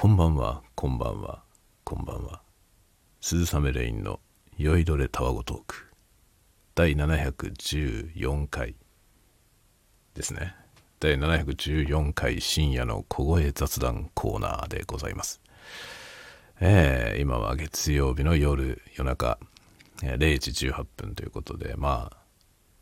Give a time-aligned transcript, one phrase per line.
[0.00, 1.42] こんばんは、こんばんは、
[1.82, 2.40] こんばんは。
[3.20, 4.20] 鈴雨レインの
[4.56, 5.88] 酔いどれたわごトーク。
[6.76, 8.76] 第714回
[10.14, 10.54] ですね。
[11.00, 15.40] 第714回深夜の小声雑談コーナーでございます。
[16.60, 19.40] えー、今は月曜日の夜、夜中、
[20.04, 22.16] えー0時18分ということで、まあ、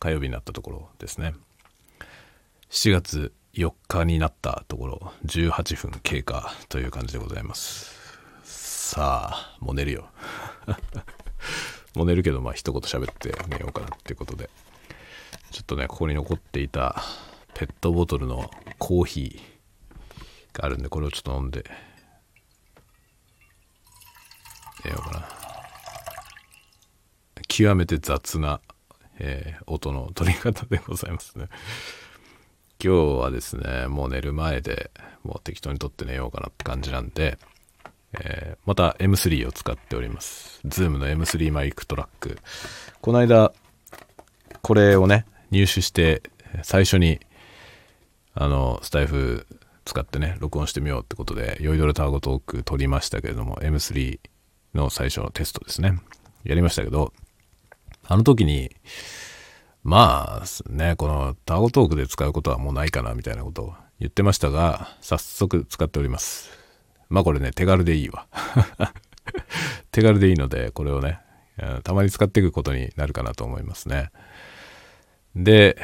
[0.01, 1.33] 火曜日になったところですね。
[2.69, 7.91] 7月4日になったところ、18分経過という感じでございます。
[8.45, 10.11] さあ、もう寝るよ。
[11.97, 14.51] もう寝るけど、まあ一言喋って寝ようかなっていうことで。
[15.51, 17.03] ちょっとね、ここに残っていた
[17.55, 21.65] ペットボトルのコーヒーがあるんで、これをちょっと飲んで
[24.85, 25.29] 寝ようかな。
[27.49, 28.61] 極めて雑な、
[29.19, 31.49] えー音の取り方でございますね。
[32.83, 34.91] 今日はですね、もう寝る前で
[35.25, 37.39] もう適当に撮って寝ようかなって感じなんで、
[38.21, 40.61] えーまた M3 を使っております。
[40.67, 42.39] Zoom の M3 マイクトラック。
[43.01, 43.53] この間、
[44.61, 46.23] これをね、入手して、
[46.63, 47.21] 最初に、
[48.35, 49.47] あの、スタイフ
[49.85, 54.19] 使ってね、録音してみようってことで、酔いどれタワゴトーク撮りましたけれども、M3
[54.75, 56.01] の最初のテストですね。
[56.45, 57.13] やりましたけど、
[58.03, 58.75] あの時に、
[59.87, 66.51] まあね、このタワゴトークで使うことはもうないかなみたいなことを言ってましたが、早速使っております。
[67.09, 68.27] まあこれね、手軽でいいわ。
[69.93, 71.21] 手軽でいいので、これをね、
[71.85, 74.11] たまに使っていくことになるかなと思いますね。
[75.37, 75.77] で、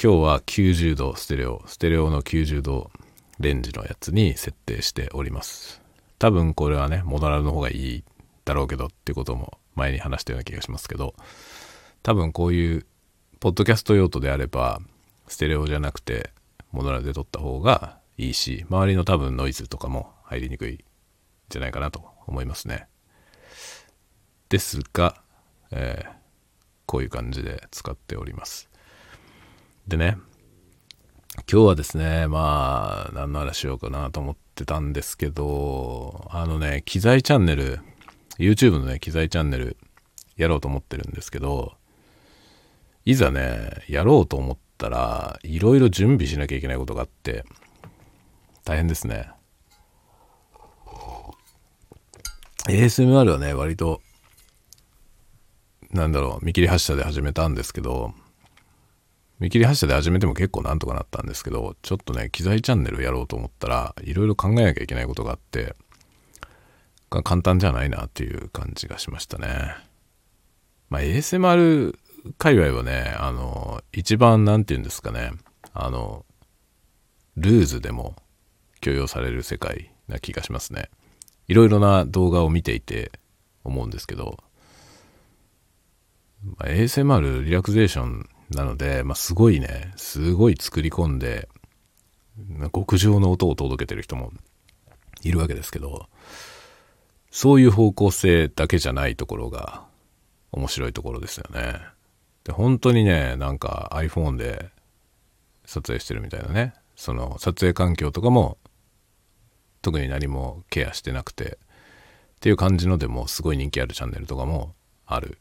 [0.00, 2.92] 今日は90度ステレオ、ステレオの90度
[3.40, 5.82] レンジのやつに設定しております。
[6.20, 8.04] 多分これはね、モノラルの方がいい
[8.44, 11.16] だろうけどってことも前に話したような気がしますけど、
[12.04, 12.86] 多分こういう
[13.40, 14.80] ポッドキャスト用途であれば、
[15.26, 16.30] ステレオじゃなくて、
[16.72, 20.78] モノラルで撮った方がいいし、周りの多分ノイズとかも入りにくいん
[21.48, 22.86] じゃないかなと思いますね。
[24.48, 25.22] ですが、
[25.70, 26.18] えー
[26.88, 28.70] こういう感じで使っております。
[29.86, 30.16] でね、
[31.50, 37.80] 今日はですね、まあ、何の話しようかなと思ってたんですけど、あのね、機材チャンネル、
[38.38, 39.76] YouTube のね、機材チャンネル
[40.38, 41.74] やろうと思ってるんですけど、
[43.08, 47.46] いざね、やろうと思ったら、いろいろ準備しなきゃいけないことがあって、
[48.66, 49.30] 大変ですね。
[52.66, 54.02] ASMR はね、割と、
[55.90, 58.12] なんだろう、見切り発車で始めたんですけど、
[59.38, 65.74] 見切り発車で始めても結構なんとかなったんですけど、ちょっとね、機材チャンネルやろうと思ったら、いろいろ考えなきゃいけないことがあって、
[67.08, 69.76] 簡単じゃないなっていう感じがしましたね。
[70.90, 71.96] まあ、ASMR
[72.36, 75.32] 界隈はね、あの、一番なんて言うんですかね、
[75.72, 76.24] あの、
[77.36, 78.16] ルーズでも
[78.80, 80.90] 許容される世界な気がしますね。
[81.46, 83.12] いろいろな動画を見ていて
[83.64, 84.38] 思うんですけど、
[86.44, 91.48] まあ、ASMR リラクゼーションなので、まあ、すごいね、すごい作り込んで、
[92.72, 94.32] 極上の音を届けてる人も
[95.22, 96.08] いるわけですけど、
[97.30, 99.84] そういう方向性だけじゃないところが
[100.52, 101.80] 面白いところですよね。
[102.48, 104.70] で、本当にね、なんか iPhone で
[105.66, 108.56] 撮影してるみたいなね、その撮影環境とかも
[109.82, 115.38] 特に何もケアしてなくてっていう感じのでもすごい人気あるチャンネルとかもある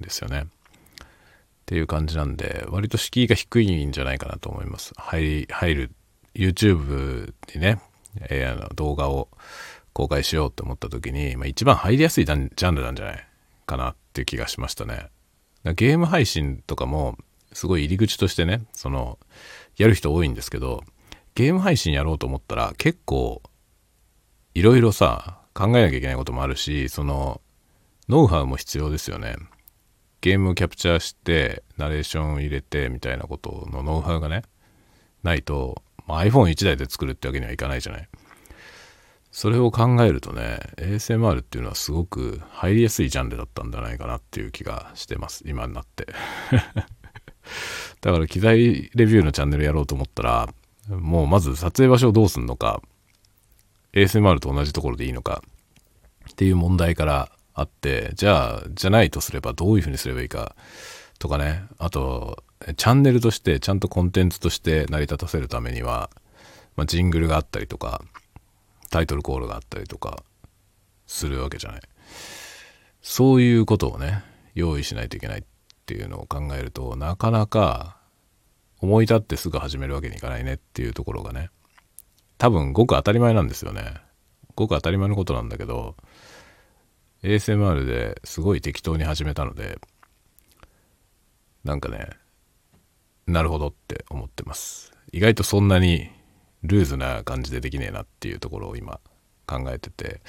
[0.00, 0.44] んですよね。
[0.44, 0.46] っ
[1.66, 4.92] ていう感じなんで割と敷居が低いんじゃないかなと思います。
[4.96, 5.90] 入り入る
[6.36, 7.80] YouTube にね、
[8.30, 9.28] えーあの動画を
[9.92, 13.28] 公開しようと思った時に、まあ、一番入りやすいジャンルなんじゃない
[13.66, 15.08] かなっていう気がしましたね。
[15.72, 17.16] ゲーム配信とかも
[17.52, 19.18] すごい入り口としてねその
[19.76, 20.84] やる人多いんですけど
[21.34, 23.42] ゲーム配信やろうと思ったら結構
[24.54, 27.40] いろいろさ考えなきゃいけないこともあるしその
[28.08, 29.36] ノウハウも必要ですよね。
[30.20, 34.42] ゲームキャプチャーしてナレーションを入れてみたいなことのノウハウがね
[35.22, 38.08] ないと、まあ、iPhone1 台で作るってわけにはいかないじゃない。
[39.34, 46.06] それを考えるとね ASMR っていうのはすごく入りやすいジャンルだったんじゃないかなっていう気がしてます今になって。
[48.00, 50.54] だから機材レビューのチャンネルやろうと思ったら
[50.88, 52.80] もうまず撮影場所をどうすんのか
[53.92, 55.42] ASMR と同じところでいいのか
[56.30, 60.54] っていう問題からあってじゃあじゃないとすればどういうふうにすればいいか
[61.18, 61.64] とかね。
[61.78, 62.44] あと
[62.76, 66.08] チャンネルとしてちゃんとコンテンツとして成り立たせるためには、
[66.76, 68.00] まあ、ジングルがあったりとか
[68.94, 70.22] タイトルコールがあったりとか
[71.06, 71.80] するわけじゃない
[73.02, 74.22] そういうことをね
[74.54, 75.42] 用意しないといけないっ
[75.86, 77.98] ていうのを考えるとなかなか
[78.80, 81.50] 思い立ってすぐ始めるわけにいかないねっていうところがね
[82.38, 84.04] 多分ごく当たり前なんですよね
[84.56, 85.96] ごく当たり前のことなんだけど、
[87.22, 89.78] ASMR ですごい適当に始めたので、
[91.64, 92.10] なんかね、
[93.26, 94.92] なるほどって思ってます。
[95.12, 96.10] 意外とそんなに
[96.64, 99.00] ルーズな感じでできねえなっていうところを今
[99.46, 100.20] 考えてて。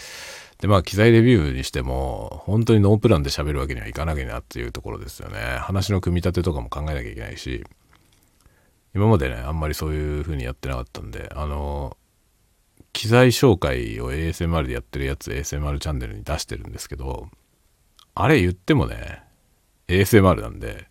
[0.60, 5.40] で、まあ、機材レビューにしても、本当にノープランで喋るわけにはいかなきゃなっていうところですよね。
[5.60, 7.64] 話の組み立てとかも考えなきゃいけないし、
[8.94, 11.98] 今までね、あんまりそういう風にやってなかったんで、あの、
[12.94, 17.30] 機材紹介を ASMR でやってるやつ ASMR チャンネルに出してるんですけど、
[18.14, 19.22] あれ言ってもね、
[19.90, 20.88] ASMR なんで、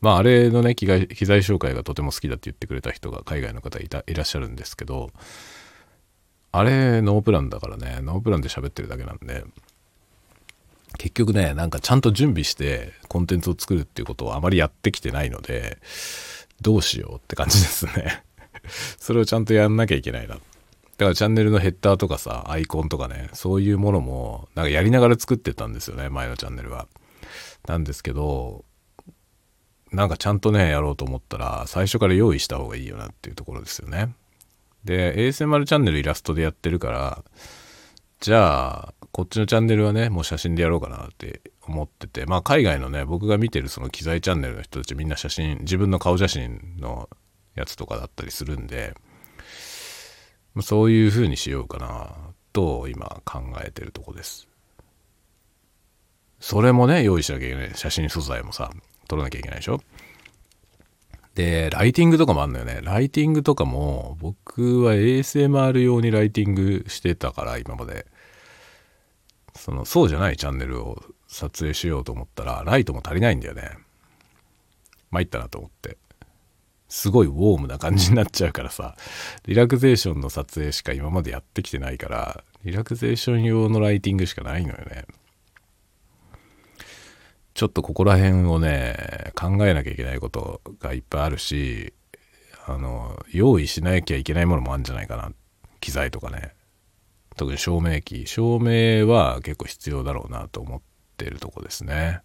[0.00, 5.10] まああれのね機材、機材紹介がとても好きだって言ってくれた人が海外の方いたいらっしゃるんですけど、
[6.52, 9.44] あれノープランだからね、ノープランで喋ってるだけなんで、
[10.98, 15.78] 結局ね、なんかちゃんと準備してコンテンツを作るっていうことをあまりやってきてないので、
[16.60, 18.22] どうしようって感じですね
[18.98, 20.34] それをちゃんとやんなきゃいけないな。
[20.34, 20.40] だ
[21.06, 26.88] からチャンネルのヘッダーとかさ、アイコンとかね、そういうものも、なんかやりながら作ってたんですよね、前のチャンネルは。
[27.66, 28.64] なんですけど、
[29.92, 34.14] なんかちゃんとね、やろうと思ったら、最初から用意した方がいいよなっていうところですよね。
[34.84, 37.24] で、ASMR チャンネルイラストでやってるから、
[38.20, 47.08] じゃあ、こっちのチャンネルはね、もう写真でやろうかなって思ってて、まあ海外のね、僕が見てるその機材チャンネルの人たちみんな写真、自分の顔写真の
[47.54, 48.94] やつとかだったりするんで、
[50.62, 52.10] そういう風にしようかな
[52.52, 54.48] と今考えてるとこです。
[56.40, 57.70] それもね、用意しなきゃいけない。
[57.74, 58.70] 写真素材もさ、
[59.10, 59.80] 撮らなきゃいけないでしょ？
[61.34, 62.80] で、ライティングとかもあんのよね。
[62.82, 68.06] ライティングとかも、僕は ASMR 用にライティングしてたから、今まで。
[69.56, 73.70] その、そうじゃないチャンネルを撮影しようと思ったら、ライトも足りないんだよね。
[75.10, 75.96] 参ったなと思って。
[76.88, 78.96] すごいウォームな感じになっちゃうからさ、
[79.46, 85.04] リラクゼーションの撮影しか今までやってきてないから、リラクゼーション用のライティングしかないのよね。
[87.60, 91.92] ちょっとここら辺をね、考えなきゃいけないことがいっぱいあるし、
[92.66, 95.30] あの、用意しなきゃいけないものもあるんじゃないかな。
[95.78, 96.54] 機材とかね。
[97.36, 98.26] 特に照明機。
[98.26, 100.80] 照明は結構必要だろうなと思っ
[101.18, 102.22] てるとこですね。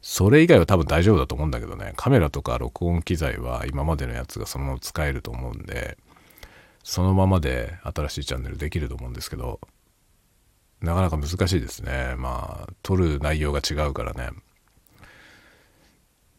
[0.00, 5.96] それ以外は多分大丈夫だと思うんだけどね、カメラとか録音機材は今までのやつがそのまま使えると思うんで、
[6.82, 9.60] そのままで新しいチャンネルできると思うんですけど、
[10.80, 12.16] なかなか難しいですね。
[12.16, 14.30] まあ、撮る内容が違うからね。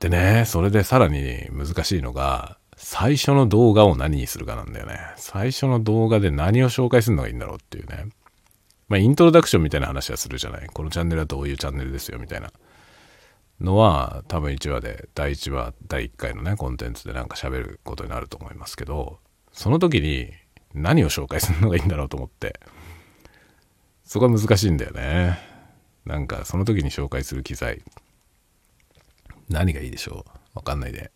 [0.03, 4.99] でね、それでさらに難しいのが、最初の動画を何にするかなんだよね。
[5.15, 8.07] 最初の動画で何を紹介するのがいいんだろうっていうね。
[8.89, 10.67] まあ、イントロダクションみたいな話はするじゃない。
[10.67, 12.51] このチャンネルはどういうチャンネルですよ、みたいな。
[13.61, 19.19] のは多分1話で第1話第1回のねコンテンツでなんか喋ることになると思いますけど
[19.53, 20.31] その時に
[20.73, 22.59] 何を紹介するのがいいんだろうと思って
[24.03, 25.37] そこは難しいんだよね
[26.03, 27.83] なんかその時に紹介する機材
[29.49, 30.57] 何がいいでしょう？
[30.57, 31.11] わかんないで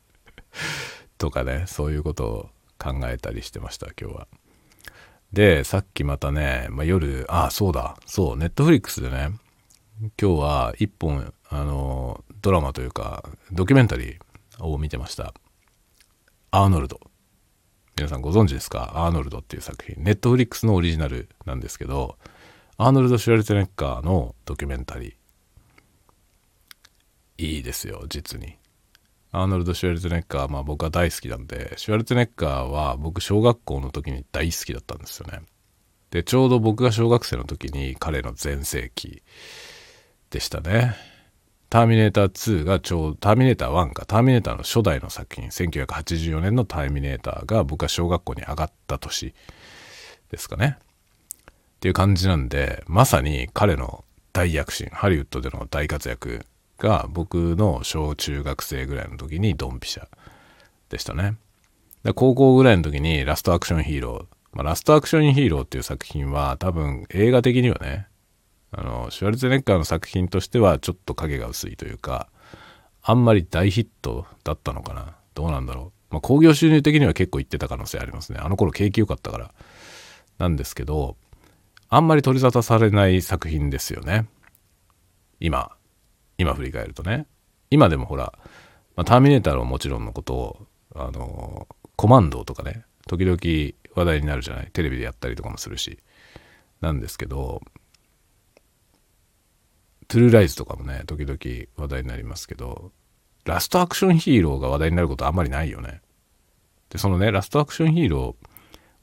[1.18, 4.28] とかねそういうことを考えたりしてました今日は
[5.32, 9.30] でさっきまたね、まあ、夜あそうだそうネットフリックスでね
[10.20, 15.32] 今日は一本、あの、ドラマというか、ドキュメンタリーを見てました。
[16.50, 16.98] アーノルド。
[17.96, 18.90] 皆さんご存知ですか？
[18.96, 20.02] アーノルドっていう作品。
[20.02, 22.18] ネットフリックスのオリジナルなんですけど、
[22.78, 25.14] アーノルド・シュワルツェネッカーのドキュメンタリー。
[27.42, 28.56] いいですよ、実に。
[29.32, 35.40] アーノルド・シュワルツェネッカー、まあ僕は大好きなんで、シュワルツェネッカーは僕小学校の時に大好きだったんですよね。
[36.10, 39.22] で、ちょうど僕が小学生の時に彼の全盛期
[40.30, 40.94] でしたね。
[41.70, 49.34] ターミネーター2がちょうど、ターミネーター1か、ターミネーターの初代の作品、1984年のターミネーターが僕は小学校に上がった年
[50.30, 50.76] ですかね。
[50.78, 56.44] っていう感じなんで、まさに彼の大躍進、ハリウッドでの大活躍
[56.82, 60.08] が僕の小中学生ぐらいの時にドンピシャ
[60.90, 61.36] でしたね。
[62.02, 68.08] で高校ぐらいの時にラストアクションヒーロー、まあ、ラストアクションヒーローっていう作品は多分映画的にはね、
[68.72, 72.28] あの、シュワルツェネッカーの作品としてはちょっと影が薄いというか、
[73.00, 75.14] あんまり大ヒットだったのかな。
[75.34, 76.14] どうなんだろう。
[76.14, 78.40] まあ、興行収入的には結構いってた可能性ありますね。
[78.42, 79.54] あの頃景気良かったから。
[80.38, 81.16] なんですけど、
[81.88, 84.26] あんまり取り沙汰されない作品ですよね。
[85.38, 85.70] 今、
[86.42, 87.26] 今振り返るとね。
[87.70, 88.32] 今でもほら、
[88.96, 93.38] まあ、ターミネーターはもちろんのことを、あの、コマンドとかね、時々
[93.94, 94.70] 話題になるじゃない？
[94.72, 95.98] テレビでやったりとかもするし。
[96.80, 97.62] なんですけど、
[100.08, 101.38] トゥルーライズとかもね、時々
[101.76, 102.90] 話題になりますけど、
[103.44, 106.02] ラストアクションヒーローが話題になることあんまりないよね。
[106.90, 108.36] で、そのね、ラストアクションヒーロ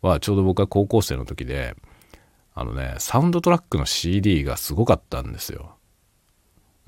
[0.04, 1.76] ーはちょうど僕は高校生の時で、
[2.54, 5.78] あのね、サウンドトラックの CD がすごかったんですよ。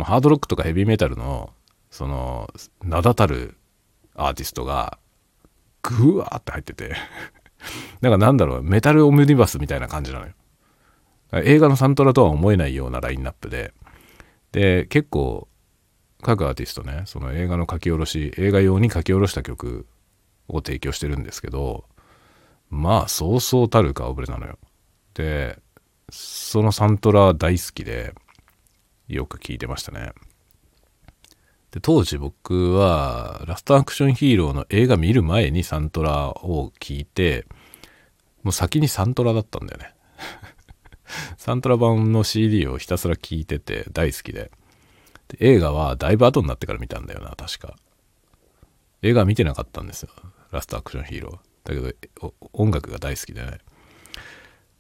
[0.04, 1.52] ハードロックとかヘビーメタルの、
[1.90, 2.50] その、
[2.84, 3.58] 名だたる
[4.16, 4.98] アーティストが、
[5.82, 6.96] ぐわーって入ってて
[8.02, 10.34] なんかなんだろう、メタルオムニバスみたいな感じなのよ。
[11.44, 13.74] 映画のサントラとは思えないようなラインナップで、
[14.52, 15.48] で、結構、
[16.22, 19.88] 各アーティストね、その映画の書き下ろし、映画用に書き下ろした曲
[20.48, 21.86] を提供してるんですけど、
[22.70, 24.58] まあ、そうそうたる顔ぶれなのよ。
[25.14, 25.60] で、
[26.10, 28.14] そのサントラ大好きで、
[29.16, 30.12] よく聞いてましたね。
[31.72, 37.46] で、当時僕は、ラストアクションヒーローの映画見る前にサントラを聞いて、
[38.44, 39.94] もう先にサントラだったんだよね。
[41.38, 44.52] サントラ版の CD をひたすら聴いてて大好きで
[45.30, 45.38] で。
[45.40, 47.76] 映画はだいぶ後になってから見たんだよな、確か。
[49.02, 50.10] 映画見てなかったんですよ。
[50.52, 51.52] ラストアクションヒーロー。
[51.64, 53.60] だけど、音楽が大好きでね。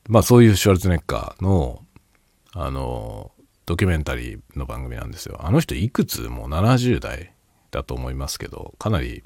[0.07, 1.85] まあそういうシュワルツネッカーの、
[2.53, 3.31] あの、
[3.71, 5.37] ドキュメンタリーの番組なんですよ。
[5.39, 6.23] あの人いくつ？
[6.23, 7.31] もう70代
[7.71, 9.23] だと思いますけど、かなり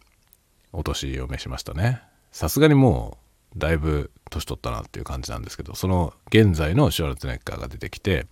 [0.71, 2.03] お年を召しましたね。
[2.31, 3.17] さすがにも
[3.55, 8.27] うだいぶ年取ったなっていう感じなんですけど、その現在のシュワルツネッカーが出てきて、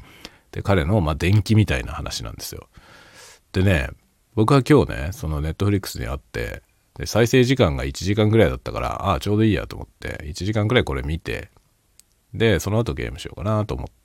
[0.51, 2.67] で、彼のまあ電気みたいな話なんですよ。
[3.51, 3.89] でね、
[4.35, 6.61] 僕は今日ね、そのネットフリックスに会って、
[6.93, 11.49] で、再生時間が1時間ぐらいだったから、ああ、ちょうどいいやと思って、1時間ぐらいこれ見て、
[12.35, 14.02] で、その後ゲームしようかなと思って、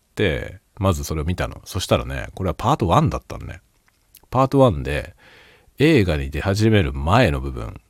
[0.78, 1.60] まずそれを見たの。
[1.64, 3.60] そしたらね、これはパート1だったのね。
[4.30, 5.14] パート1で、
[5.78, 7.80] 映画に出始める前の部分。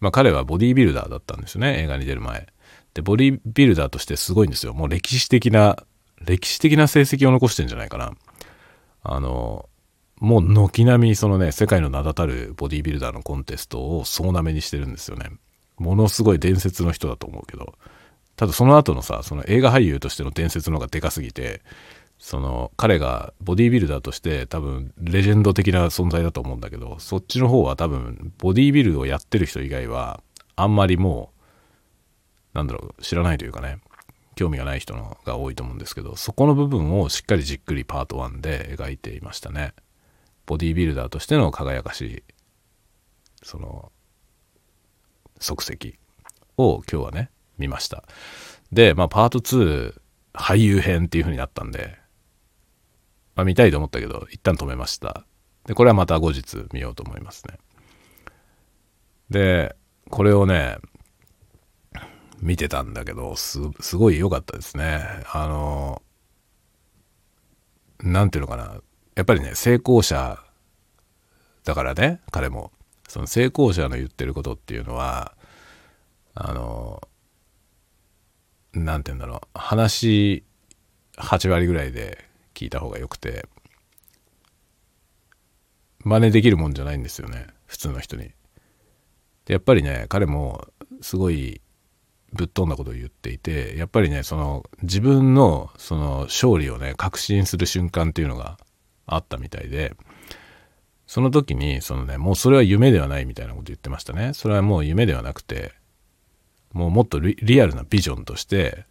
[0.00, 2.46] まあ彼はボディービルダーだったんですよね、映画に出る前。
[2.94, 4.74] で、ボディービルダーとしてすごいんですよ。
[4.74, 5.76] もう歴史的な、
[6.24, 8.12] 歴史的な成績を残してんじゃないかな。
[9.02, 9.68] あの、
[10.20, 15.30] もう軒並みそのね、世界の名だたるボディービルダーのコンテストを総なめにしてるんですよね。
[15.76, 17.74] ものすごい伝説の人だと思うけど。
[18.38, 21.60] ただその後のさ、その映画俳優としての伝説の方がでかすぎて、
[22.20, 30.22] その彼がボディービルダーとして多分レジェンド的な存在だと思うんだけど、そっちの方は多分ボディービルをやってる人以外は
[30.54, 31.32] あんまりも
[32.54, 33.80] う、なんだろう、知らないというかね、
[34.36, 39.74] 興味がない人のが多いと思うんですけど、そこの部分をしっかりじっくりパート1で描いていましたね。
[40.46, 42.22] ボディービルダーとしての輝かしい、
[43.42, 43.90] その、
[45.40, 45.94] 足跡
[46.56, 48.04] を今日はね、見ました。
[48.72, 49.94] で、まあ、パート2、
[50.34, 51.98] 俳優編っていう風になったんで、
[53.34, 55.24] まあ、見たいと思ったけど、一旦止めました。
[55.66, 57.58] で、これはまた後日見ようと思いますね。
[59.30, 59.76] で、
[60.10, 60.78] これをね、
[62.40, 65.04] 見てたんだけど、す、すごい良かったですね。
[65.32, 66.02] あの、
[68.00, 68.80] なんていうのかな。
[69.16, 70.38] やっぱりね、成功者
[71.64, 72.72] だからね、彼も。
[73.08, 75.34] その成功者の言ってることっていうのは、
[76.34, 77.06] あの、
[78.84, 79.40] なんて言うんだろう。
[79.54, 80.44] 話
[81.16, 83.46] 8割ぐらいで聞いた方がよくて
[86.04, 88.30] 真似できるもんじゃないんですよね普通の人に。
[89.44, 90.66] でやっぱりね彼も
[91.00, 91.60] すごい
[92.32, 98.58] ぶっ飛んだことを言っていてやっぱりねその自分のその勝利をね確信する瞬間っていうのが
[99.06, 99.94] あったみたいで
[101.06, 104.34] その時にそのねもうそれは夢ではないみたいなこと言ってましたね。
[104.34, 105.72] それはもう夢ではなくて
[106.72, 108.84] もうもっとリアルなビジョンとして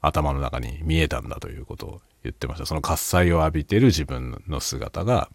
[0.00, 2.66] 頭の中に見えたんだということを言ってました。
[2.66, 5.30] その喝采を浴びてる自分の姿が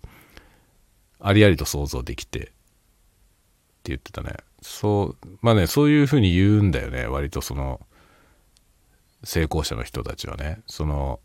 [1.19, 2.51] ありありと想像できてって
[3.85, 4.33] 言ってたね。
[4.61, 7.05] そう、まあね、そういうふうに言うんだよね。
[7.07, 7.79] 割とその
[9.23, 10.61] 成功者の人たちはね。
[10.67, 11.19] その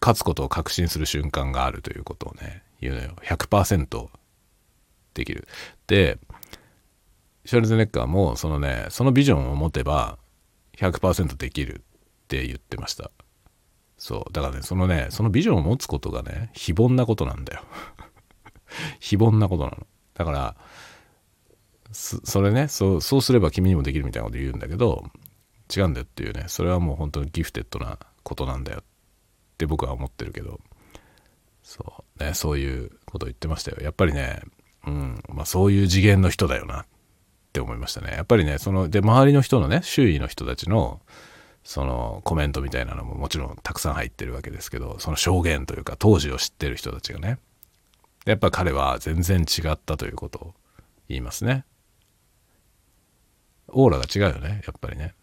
[0.00, 3.16] 勝つことを確信する瞬間があるということをね、言うのよ。
[3.22, 4.08] 100%
[5.14, 5.48] できる。
[5.86, 6.18] で、
[7.46, 10.18] シュワルツネッカーもそのねそのビジョンを持てば
[10.76, 13.10] 100%できるって言ってました。
[13.96, 14.32] そう。
[14.32, 17.62] だからねそのねそのビジョンを持つことがね非凡なことなんだよ。
[18.98, 19.86] 非凡なことなの。
[20.14, 20.56] だから
[21.92, 25.04] それねそうそうすれば君にもできるみたいなこと言うんだけど
[25.74, 26.46] 違うんだよっていうね。
[26.48, 28.84] それはもう本当にギフテッドなことなんだよっ
[29.56, 30.60] て僕は思ってるけど。
[31.62, 32.24] そう。
[32.24, 33.78] ねそういうこと言ってましたよ。
[33.80, 34.42] やっぱりね
[34.84, 35.22] うん。
[35.28, 36.86] まあそういう次元の人だよな。
[37.56, 38.12] って思いましたね。
[38.12, 41.00] やっぱりね、その、で、周りの人のね、周囲の人たちの、
[41.64, 47.38] そのコメントみたいなのももちろんたくさん入ってるわけですけど、その証言というか当時を知ってる人たちがね、
[48.26, 50.54] やっぱ彼は全然違ったということを
[51.08, 51.64] 言いますね。
[53.68, 55.14] オーラが違うよね、やっぱりね。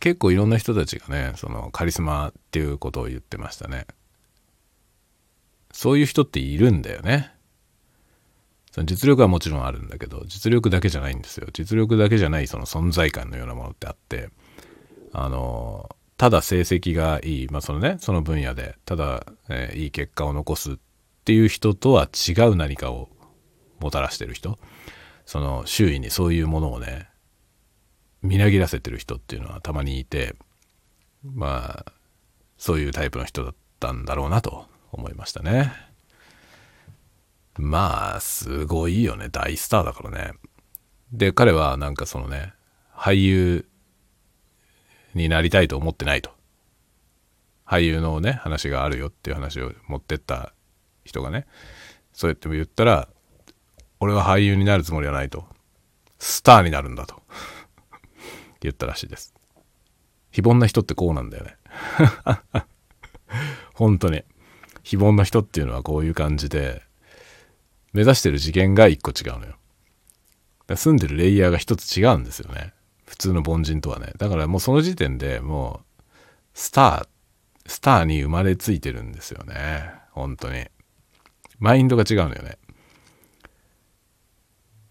[0.00, 3.86] 結構いろんな人たちがね、そのカリスマっていうことを言ってましたね。
[5.72, 7.33] そういう人っているんだよね。
[8.74, 11.46] その実力はもちろんあるんだけど、実力だけじゃないんですよ。
[11.52, 14.30] 実力だけじゃないその存在感のようなものってあって、
[15.12, 20.76] あの、ただ成績がいい、まあそのね、その分野で、ただ、えー、いい結果を残すっ
[21.24, 23.10] ていう人とは違う何かを
[23.78, 24.58] もたらしてる人、
[25.24, 27.06] その周囲にそういうものをね、
[28.22, 30.34] みなぎらせてる人っていうのはたまにいて、
[31.22, 31.92] まあ、
[32.58, 35.72] そういうタイプの人だったんだろうなと思いましたね。
[37.56, 39.28] まあ、すごいよね。
[39.28, 40.32] 大スターだからね。
[41.12, 42.52] で、彼はなんかそのね、
[42.94, 43.66] 俳優
[45.14, 46.30] になりたいと思ってないと。
[47.66, 50.52] 俳優のね、話があるよっていう話を持ってった
[51.04, 51.46] 人がね、
[52.12, 53.08] そうやっても言ったら、
[54.00, 55.46] 俺は俳優になるつもりはないと。
[56.18, 57.22] スターになるんだと。
[58.60, 59.34] 言ったらしいです。
[60.30, 61.56] 非凡な人ってこうなんだよね。
[63.74, 64.24] 本当に。
[64.82, 66.82] 非凡な人っていうのはこういう感じで、
[67.94, 69.54] 目指してる次元が一個違うのよ。
[70.76, 72.72] 住んでるレイヤーが一つ違うんですよね。
[73.06, 74.12] 普通の凡人とはね。
[74.18, 76.02] だからもうその時点でもう、
[76.54, 77.08] スター、
[77.66, 79.94] スターに生まれついてるんですよね。
[80.10, 80.66] 本当に。
[81.58, 82.58] マインドが違うのよね。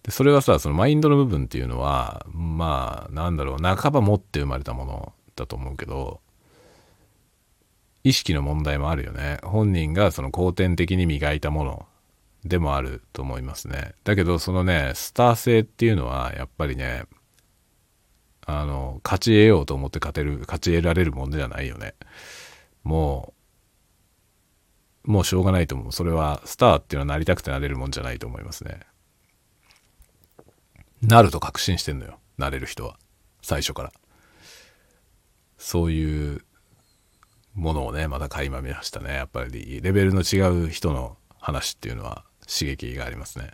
[0.04, 6.22] で、それはさ、そのマインドの部分っていうのは、まあ、なんだろう、半ば持って生まれたものだと思うけど、
[8.04, 9.40] 意識の問題もあるよね。
[9.44, 11.86] 本人がその後天的に磨いたもの
[12.46, 13.94] でもあると思いますね。
[14.04, 17.04] だけど、そのね、スター性っていうのは、やっぱりね、
[18.46, 21.96] あの、勝ち得ようと思って勝てる、勝ち得られるもんじゃないよね。
[22.84, 23.34] も
[25.06, 25.92] う、もうしょうがないと思う。
[25.94, 28.82] それは、スターっていうのはなりたくてなれるもんじゃないと思いますね。
[31.02, 32.20] なると確信してんのよ。
[32.38, 32.98] なれる人は。
[33.42, 33.94] 最初から。
[35.58, 36.44] そういう
[37.54, 39.14] ものをね、また垣間見ましたね。
[39.14, 43.52] やっぱり、レベルの違う人の話っていうのは刺激がありますね。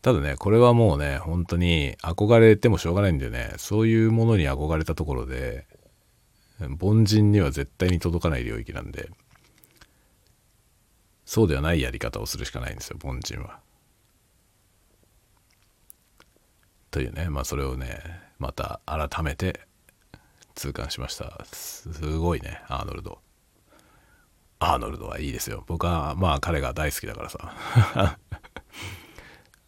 [0.00, 3.54] ただね、これはもうね、本当に憧れてもしょうがないんだよね。
[3.56, 5.66] そういうものに憧れたところで、
[6.80, 9.10] 凡人には絶対に届かない領域なんで、
[11.24, 13.60] そうではないやり方をするしかないんですよ、凡人は。
[16.90, 18.00] というね、まあそれをね、
[18.38, 19.60] また改めて
[20.54, 21.44] 痛感しました。
[21.44, 23.20] すごいね、アーノルド。
[24.58, 25.64] アーノルドはいいですよ。
[25.66, 28.18] 僕はまあ彼が大好きだからさ。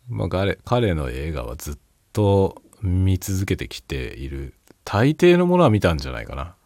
[0.09, 1.79] まあ彼、彼の映画はずっ
[2.12, 4.55] と見続けてきている。
[4.85, 6.57] 大抵のものは見たんじゃないかな。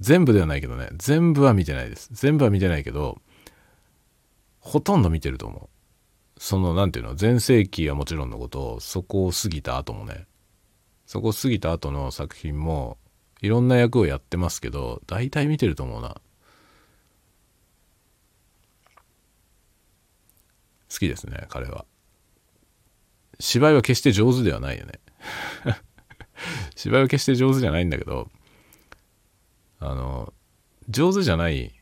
[0.00, 0.90] 全部ではないけどね。
[0.96, 2.10] 全部は見てないです。
[2.12, 3.18] 全部は見てないけど、
[4.58, 6.40] ほとんど見てると思う。
[6.40, 10.26] その、なんていうの、全盛期はもちろんのこと、そこを過ぎた後もね、
[11.06, 12.98] そこを過ぎた後の作品も、
[13.40, 16.20] いろんな役をやってますけど、大体見てると思うな。
[20.94, 21.84] 好きですね、彼は。
[23.40, 25.00] 芝居は決して上手ではないよね。
[26.76, 28.30] 芝居は決して上手じゃないんだけど、
[29.80, 30.32] あの、
[30.88, 31.74] 上手じゃない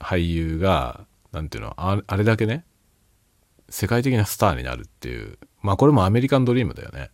[0.00, 2.64] 俳優が、なんていうの、ああれだけね、
[3.68, 7.10] 世界的なスターになるっていう、まあこれもアメリカンドリームだよね。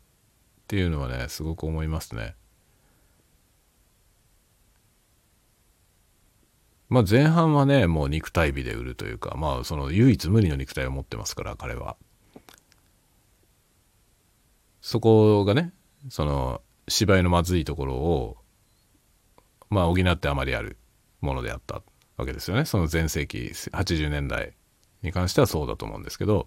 [0.63, 2.35] っていうのはね、すごく思いますね。
[6.89, 11.97] まあ前半はね、もう肉体美で売るというか、まあその唯一無二の肉体を持ってますから、彼は。
[14.81, 15.73] そこがね、
[16.11, 18.37] その芝居のまずいところを、
[19.71, 20.77] まあ補ってあまりある
[21.21, 21.83] ものであった
[22.17, 22.65] わけですよね。
[22.65, 24.55] その前世紀80年代
[25.05, 26.47] に関してはそうだと思うんですけど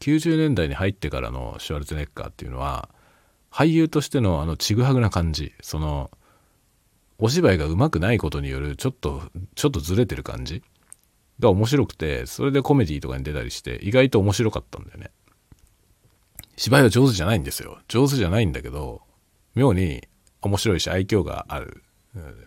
[0.00, 2.88] 90年代に入ってからのシュワルツェネッカーっていうのは
[3.50, 6.10] 俳優としてのあのちぐはぐな感じその
[7.24, 9.22] お芝居がうまくないことによるちょっと
[9.54, 10.64] ちょっとずれてる感じ？
[11.38, 15.12] が面白くてそれでコメディとかに出たりして意外と面白かったんだよね。
[16.56, 17.78] 芝居は上手じゃないんですよ。
[17.86, 19.02] 上手じゃないんだけど
[19.54, 20.02] 妙に
[20.40, 21.84] 面白いし愛嬌がある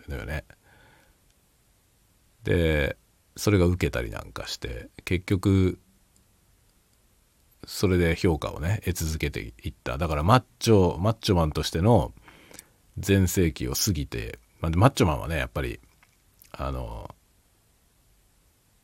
[0.08, 0.44] のよね。
[2.44, 2.98] で
[3.34, 5.78] それが受けたりなんかして結局
[7.66, 9.96] それで評価をね得続けていった。
[9.96, 12.12] だからマッチョマッチョマンとしての
[12.98, 14.38] 全盛期を過ぎて、
[14.70, 15.80] まあ、マッチョマンはねやっぱり
[16.52, 17.14] あの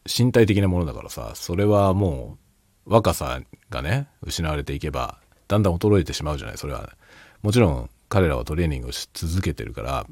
[0.07, 2.39] 身体的なものだからさそれはも
[2.87, 3.41] う若さ
[3.71, 5.19] がね失われていけば
[5.49, 6.97] だんだん衰えてしまうじゃないそれは、
[7.43, 10.07] もちろん彼らはトレーニングをし続けてるから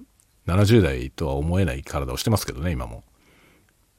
[0.47, 3.05] 70代とは思えない体をしてますけどね今も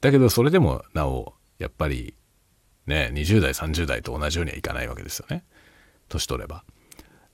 [0.01, 2.15] だけどそれでもなお、やっぱり
[2.88, 5.43] ね、20代、30代と同じようにはいかないわけですよね。
[6.10, 6.63] 年取れば。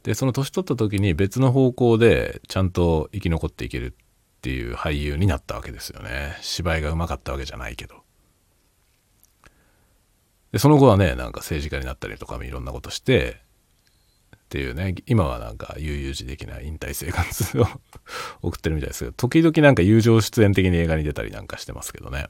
[0.03, 3.95] で、その年取った時に別の方向でちゃんと生き残っていける
[4.37, 6.37] っていう俳優になったわけですよね。
[6.41, 8.03] 芝居がうまかったわけじゃないけど。
[10.51, 13.41] で、その後はね、なんか政治家になったりとかもいろんなことして、
[14.35, 17.67] っていうね、今はなんか悠々自適な引退生活を
[18.41, 22.27] 送ってるみたいですけど、時々なんか友情出演的に映画に出たりなんかしてますけどね。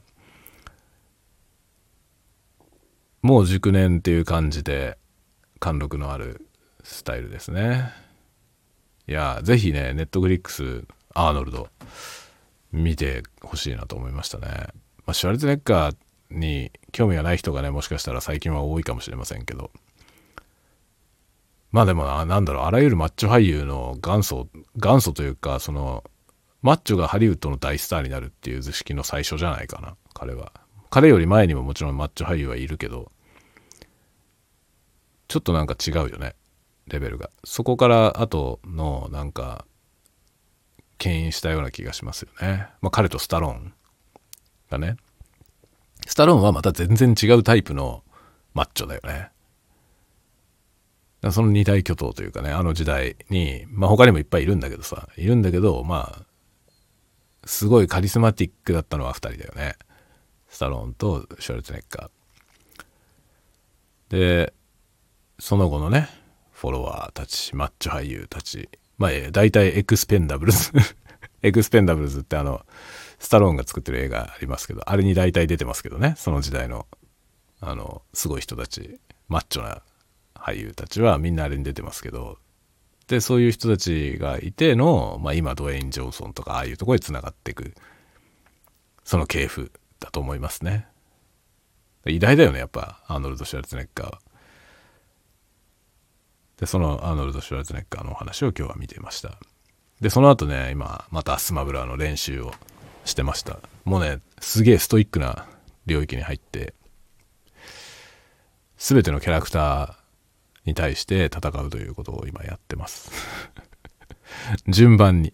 [3.22, 4.98] もう熟年っていう感じで
[5.60, 6.46] 貫禄のある
[6.82, 7.92] スタイルですね。
[9.06, 10.84] いや、ぜひね、ネットフリックス、
[11.18, 11.68] アーノルド、
[12.70, 14.46] 見てほしいなと思いましたね。
[15.04, 15.96] まあ、シュワルツネッカー
[16.30, 19.70] に興味がない人がね、もしかしたら最近は多いかもしれませんけど、
[21.70, 26.04] まあでもな、なんだろう、あらゆるマッチョ俳優の元祖、元祖というか、その、
[26.62, 30.52] マッチョがハリウッドの大スターになるっていう図式の最初じゃないかな、彼は。
[30.90, 33.10] 彼より前にももちろんマッチョ俳優はいるけど、
[35.28, 36.36] ちょっとなんか違うよね、
[36.86, 37.30] レベルが。
[37.44, 39.66] そこから後の、なんか、
[40.98, 42.68] 牽引したような気がしますよね。
[42.80, 43.72] まあ彼とスタローン
[44.70, 44.96] がね。
[46.06, 48.02] スタローンはまた全然違うタイプの
[48.54, 49.30] マッチョだよね。
[51.30, 56.26] その二大巨頭というかね、あの時代に、まあ他にもいっぱいいるんだけどさ、いるんだけど、まあ、
[57.44, 59.76] すごい charismatic だったのは二人だよね。
[60.48, 64.16] スタローンとシュワルツェネッガー。
[64.16, 64.54] で、
[65.38, 66.08] その後のね、
[66.52, 70.72] フォロワーたち、マッチョ俳優たち、まあ、大体エクスペンダブルズ
[71.42, 72.66] エクスペンダブルズってあの、
[73.18, 76.86] スタローンが作ってる映画ありますけど、あれに大体出てますけどね、その時代の、
[77.60, 79.82] あの、すごい人たち、マッチョな
[80.34, 82.38] 俳優たちはみんなあれに出てますけど、
[83.06, 87.74] で、そういう人たちがいての、まあ今、ドウェイン・ジョンソンとか、ああいうところに繋がっていく、
[89.04, 90.86] その系譜だと思いますね。
[92.06, 94.20] 偉大だよね、やっぱ、アーノルド・シュワルツネッカーは。
[96.58, 99.38] で、そのアーノルド・シュワルツネッカーのお話を今日は見ていました。
[100.00, 102.52] で、その後ね、今、またスマブラの練習を
[103.04, 103.58] してました。
[103.84, 105.46] もうね、すげえストイックな
[105.86, 106.74] 領域に入って、
[108.76, 113.10] すべてのキャラクターに対して戦うということを今やってます
[114.68, 115.32] 順番に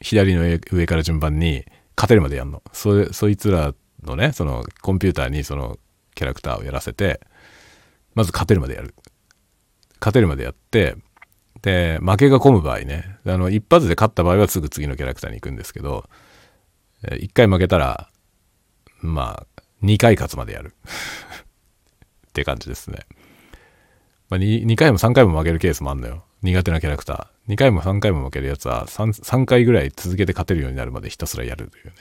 [0.00, 1.64] 左の上から順番に
[1.96, 5.78] 勝てるまでやんのそそいつらのねそのコンピューターにその
[6.14, 7.20] キャラクターをやらせて
[8.14, 8.94] まず勝てるまでやる
[10.00, 10.96] 勝てるまでやって
[11.62, 16.08] で負けが込む場合ねあの一発で勝った場合はすぐ次のキャラクターに行くんですけど
[17.18, 18.08] 一回負けたら
[19.00, 20.74] まあ2回勝つまでやる
[22.28, 23.06] って感じですね
[24.28, 26.24] まあ2、回も3回も負けるケースもあんのよ。
[26.42, 27.52] 苦手なキャラクター。
[27.52, 31.92] 2回も3回も負けるやつは3、3回ぐらい続けて勝てるようになるまでひたすらやるというね。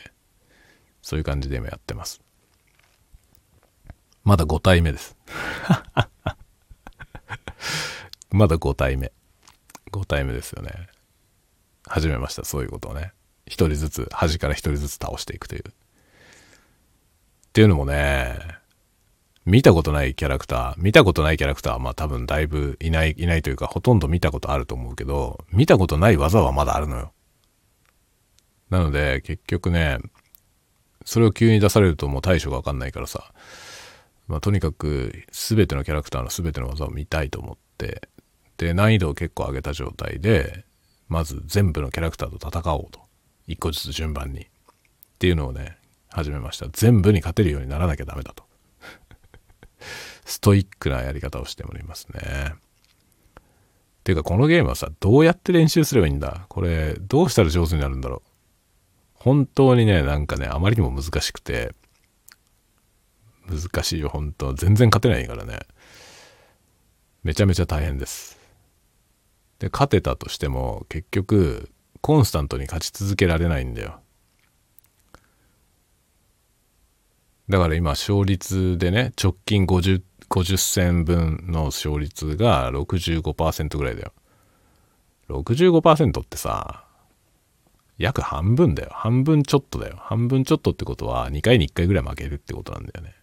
[1.02, 2.22] そういう感じで今やってます。
[4.24, 5.16] まだ5体目です。
[8.32, 9.12] まだ5体目。
[9.92, 10.88] 5体目ですよね。
[11.88, 13.14] 始めました、そういうことをね。
[13.46, 15.64] 一人ずつ、端から一人ずつ倒していくという。
[15.68, 15.72] っ
[17.54, 18.40] ていうのもね、
[19.46, 27.14] 見たことないキャラクター、見たことないキャラクターはまあ多分だいぶいない、いないというかほとんど見たことあると思うけど、見たことない技はまだあるのよ。
[28.72, 30.00] なので結局ね、
[31.06, 33.32] それを急に出されるともう対処がわかんないからさ、
[34.28, 38.10] まあとにかく全てのキャラクターの全ての技を見たいと思って、
[38.58, 40.66] で、難易度を結構上げた状態で、
[41.08, 43.02] まず全部のキャラクターと戦おうと。
[43.48, 44.42] 一個ずつ順番に。
[44.42, 44.48] っ
[45.20, 45.78] ていうのをね、
[46.10, 46.68] 始めました。
[46.72, 48.46] 全部に勝てるようにならなきゃダメだと。
[50.26, 52.56] ストイックなやり方をしておりますね。
[54.04, 56.46] ていうかこのゲームはさ、どうやって練習すればいいんだ？
[56.50, 58.22] これ、どうしたら上手になるんだろう？
[59.14, 61.74] 本当にね、なんかね、あまりにも難しくて、
[63.48, 65.60] 難しいよ、本当全然勝てないからね。
[67.24, 68.40] めちゃめちゃ大変です。
[69.60, 71.70] で、勝てたとしても、結局、
[72.02, 74.00] コンスタントに勝ち続けられないんだよ。
[77.50, 84.14] だから今勝率でね、直近50、50戦分の勝率が65%ぐらいだよ。
[85.30, 86.86] 65%ってさ、
[87.98, 88.90] 約半分だよ。
[88.94, 89.98] 半分ちょっとだよ。
[90.00, 93.16] 半分ちょっとってことは2回に1回ぐらい負けるってことなんだよね。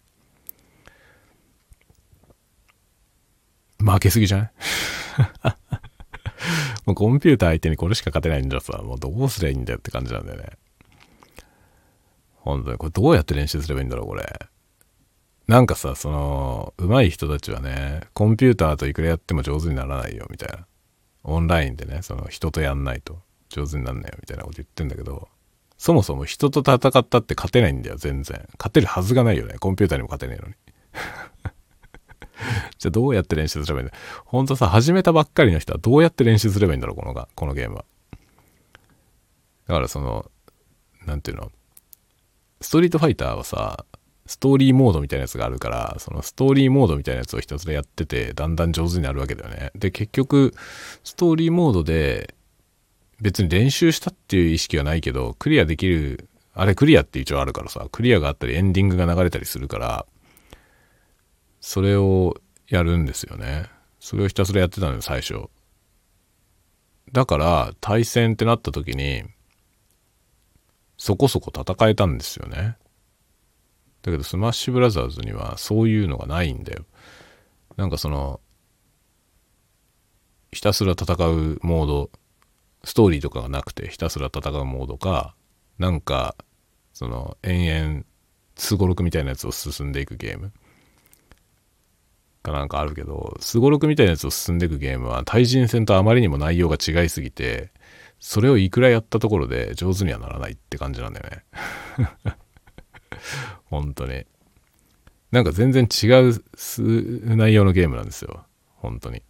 [3.83, 4.51] 負けすぎじゃない？
[6.85, 10.49] もうコンピューター相手にこれしか勝てないんじゃさ、もうどうすりゃいいんだよって感じなんだよね。
[12.35, 12.77] 本当に。
[12.77, 14.39] これどうやって練習すればいいんだろう、これ。
[15.47, 20.65] なんかさ、その、上手い人たちはね、コンピューターといくらやっても上手にならないよ、みたいな。
[21.23, 25.29] オンラインでね、その人とやんないと上手になんないよ、みたいなこと言ってんだけど、
[25.77, 28.45] そもそも人と戦ったって勝てないんだよ、全然。
[28.57, 29.55] 勝てるはずがないよね。
[29.59, 30.55] コンピューターにも勝てないのに。
[32.77, 33.95] じゃあどうやって練習すればいいんだ？
[34.25, 37.85] ほんとさ、始めたばっかりの人はどうやって練習すればいいんだろう、このが、このゲームは。
[39.67, 40.29] だからその、
[41.05, 41.51] なんていうの、
[42.61, 43.85] ストリートファイターはさ、
[44.25, 49.71] ストーリーモードみたいなやつがあるから、そのストーリーモードみたいなやつをひたすらやってて、だんだん上手になるわけだよね。
[49.75, 50.53] で、結局、
[51.03, 52.33] ストーリーモードで、
[53.21, 60.05] 別に練習したっていう意識はないけど、クリアできる、あれクリアって一応あるからさ、クリアがあったりエンディングが流れたりするから、
[61.65, 62.35] それを
[62.67, 63.69] やるんですよね。
[64.01, 65.45] それをひたすらやってたのよ、最初。
[67.13, 69.23] だから、対戦ってなった時に、
[70.97, 72.75] そこそこ戦えたんですよね。
[74.01, 76.83] だけど、スマッシュブラザーズにはそういうのがないんだよ。
[77.77, 78.41] なんかその、
[80.51, 82.11] ひたすら戦うモード、
[82.83, 85.33] ストーリーとかがなくて、ひたすら戦うモードか、
[85.79, 86.35] なんか、
[86.91, 88.05] その、延々、
[88.57, 90.51] すごろくみたいなやつを進んでいくゲーム。
[92.43, 97.71] かなんかあるけど、すごろくみたいなやつを進んでいくゲームは対人戦とあまりにも内容が違いすぎて、
[98.19, 101.43] それをいくらやったところで上手にはならないって感じなんだよね。
[103.65, 104.25] 本当に。
[105.31, 106.43] なんか全然違う
[107.35, 108.45] 内容のゲームなんですよ。
[108.75, 109.23] 本当に。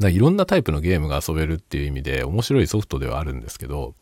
[0.00, 3.94] だかいろんなタイプのゲームが遊べるっていう意味で面白いソフトではあるんですけど、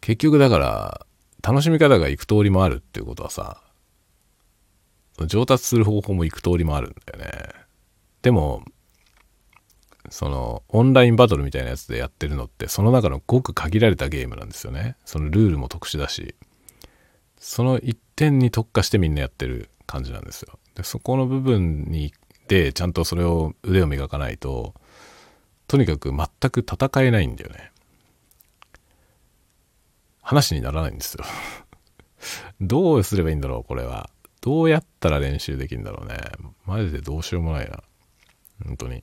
[0.00, 1.06] 結局だから
[1.42, 3.62] 楽しみ方がいく通りもあるっていうことはさ、
[5.26, 7.48] 上達する方法もいく通りもあるんだよね。
[8.22, 8.64] でも、
[10.10, 14.96] そのオンラインバトルみたいなやつでやってるのってその中のごく限られたゲームなんですよね。
[15.04, 16.34] そのルールも特殊だし、
[17.38, 20.58] その一点に特化してみんなやってる感じなんですよ。
[20.74, 22.12] でそこの部分に
[22.48, 24.74] でちゃんとそれを腕を磨かないと
[25.68, 27.70] とにかく全く戦えないんだよね。
[30.22, 31.24] 話にならないんですよ。
[32.60, 34.10] どうすればいいんだろうこれは。
[34.44, 36.18] どうやったら練習できるんだろうね。
[36.66, 37.82] マジでどうしようもないな。
[38.62, 39.02] 本当に。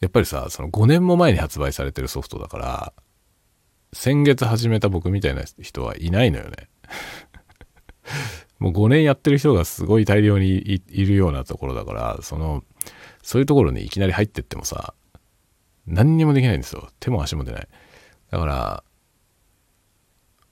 [0.00, 2.92] やっぱりさ、その5年も前に発売されてるソフトだから、
[3.92, 6.68] 先月始めた僕みたいな人はいないのよね。
[8.58, 12.64] もう5年やってる人がすごい大量にいいるようなところだから、その、
[13.22, 14.94] そういうところにいきなり入ってってもさ、
[15.86, 16.88] 何にもできないんですよ。
[16.98, 17.68] 手も足も出ない。
[18.32, 18.84] だから、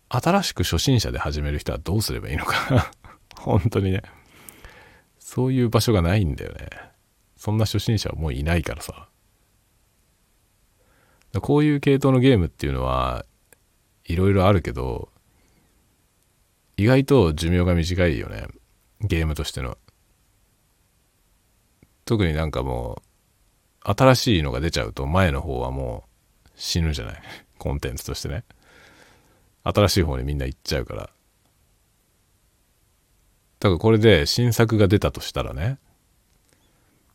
[0.09, 2.91] 新しく初心者で始める人はどうすればいいのかな。
[3.37, 4.03] 本当にね。
[5.19, 6.69] そういう場所がないんだよね。
[7.37, 9.09] そんな初心者はもういないからさ。
[11.41, 13.27] こういう系統のゲームっていうのは
[14.05, 15.11] いろいろあるけど、
[16.77, 18.47] 意外と寿命が短いよね。
[19.01, 19.77] ゲームとしての。
[22.05, 23.03] 特になんかも
[23.85, 26.05] う、新しいのが出ちゃうと前の方はも
[26.47, 27.23] う死ぬじゃない。
[27.59, 28.45] コンテンツとしてね。
[29.73, 31.11] 新しい方にみんな行っちゃうから。
[33.61, 35.79] だからこれで新作が出たとしたらね、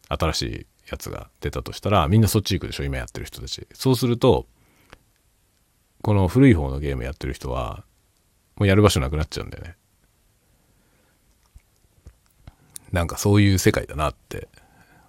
[0.09, 3.67] 新しいやつが出たとしたら、みんなそっち行くでしょ、今やってる人たち。
[3.73, 4.45] そうすると、
[6.01, 7.85] この古い方のゲームやってる人は、
[8.55, 9.75] もうやる場所なくなっちゃうんだよね。
[12.91, 14.47] なんかそういう世界だなって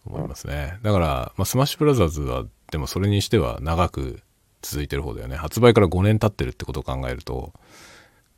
[0.06, 0.78] 思いますね。
[0.82, 4.22] だから、まあ、スマッシュブラザーズは、でもそれにしては長く
[4.64, 5.36] 続いてる方だよね。
[5.36, 7.52] 発売から5年経ってるってことを考えると、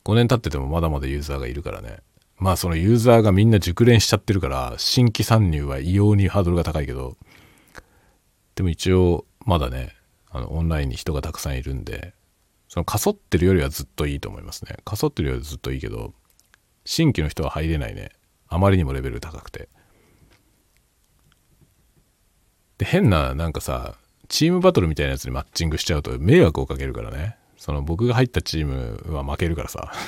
[0.03, 1.99] 5年経っててもまだまだユーザーがいるからね。
[2.37, 7.17] まあそのユーザーがみんな熟練しちゃってるから、新規参入は異様にハードルが高いけど、
[8.55, 9.95] でも一応まだね、
[10.29, 12.13] あのオンラインに人がたくさんいるんで、
[12.67, 14.77] そのかそってるよりはずっといいと思いますね。
[14.83, 16.13] かそってるよりはずっといいけど、
[16.85, 18.11] 新規の人は入れないね。
[18.49, 19.69] あまりにもレベル高くて。
[22.77, 23.95] で、変な、なんかさ、
[24.27, 27.37] チームバトルみたいなやつにマッチングしちゃうと迷惑をかけるからね。
[27.57, 29.91] その僕が入ったチームは負けるからさ。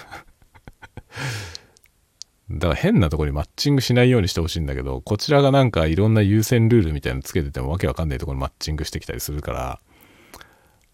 [2.52, 9.80] だから変なとこにマッチングしないようにしてほしいんだけど、こちらがなんかいろんな優先ルールみたいなのつけててもわけわかんないところにマッチングしてきたりするから、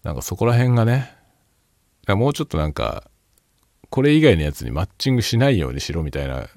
[0.02, 0.92] なんかそこら辺がね、
[2.02, 3.10] だからもうちょっとなんか、
[3.88, 6.48] これ以外のやつにマッチングしないようにしろみたいな、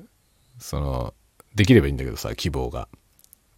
[0.58, 1.14] その、
[1.56, 2.88] できればいいんだけどさ、希望が。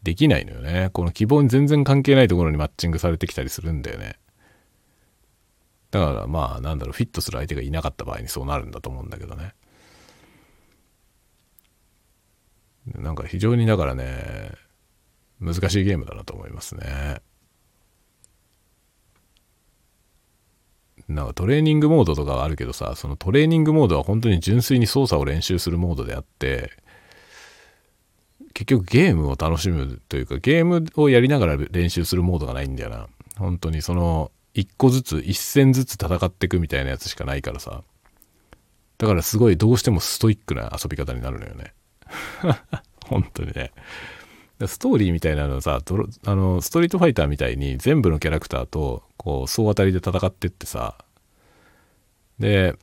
[0.04, 0.90] できないのよね。
[0.94, 4.18] この希望に全然関係ないところにマッチングされてきたりするんだよね。
[5.92, 9.54] だからまあなんだろう、フィットする相手がいなかった場合にそうなるんだと思うんだけどね。
[12.96, 14.52] なんか非常にだからね、
[15.40, 17.22] 難しいゲームだなと思いますね。
[21.08, 26.72] なんかトレーニングモードとかはあるけどさ、そのトレーニングモードは本当に純粋に操作を練習するモードであって、
[28.54, 33.08] 結局ゲームを楽しむというか、ゲームをやりながら練習するモードがないんだよな。
[33.38, 37.84] 本当にその、一個ずつ、一戦ずつ戦っていくみたいなやつしかないからさ。
[38.98, 41.74] だからすごいどうしてもストイックな遊び方になるのよね。
[43.08, 43.72] 本当にね。
[44.68, 45.82] ストーリーみたいなのさ、
[46.26, 51.04] あの、ストリートファイターみたいに全部のキャラクターと、こう、総当たりで戦ってってさ、
[52.38, 52.76] で、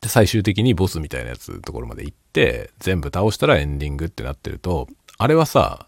[0.00, 5.86] で最終的にボスみたいなやつのところまで行って、全部倒したらエンディングってなってると、あれはさ、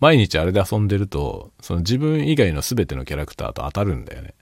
[0.00, 4.34] 毎日あれで遊んでると、その自分以外の全てのキャラクターと当たるんだよね。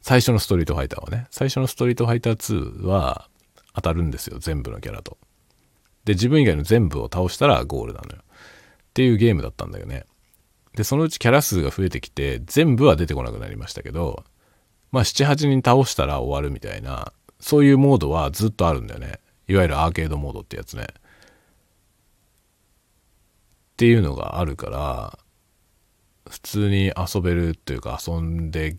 [0.00, 1.28] 最初のストリートファイターはね。
[1.30, 3.28] 最初のストリートファイター2は
[3.74, 4.38] 当たるんですよ。
[4.38, 5.16] 全部のキャラと。
[6.04, 8.22] で、自分以外の全部を倒したらゴールなのよ。
[8.22, 10.04] っていうゲームだったんだよね。
[10.74, 14.24] で、そのうちキャラ数が増えてきて、全部は出てこなくなりましたけど、
[14.92, 19.20] まあ、7、8人倒したら終わるみたいな、そういうモードはずっとあるんだよね。
[19.48, 20.86] いわゆるアーケードモードってやつね。
[23.74, 25.18] っていうのがあるから、
[26.28, 28.76] 普通に遊べるっていうか遊んで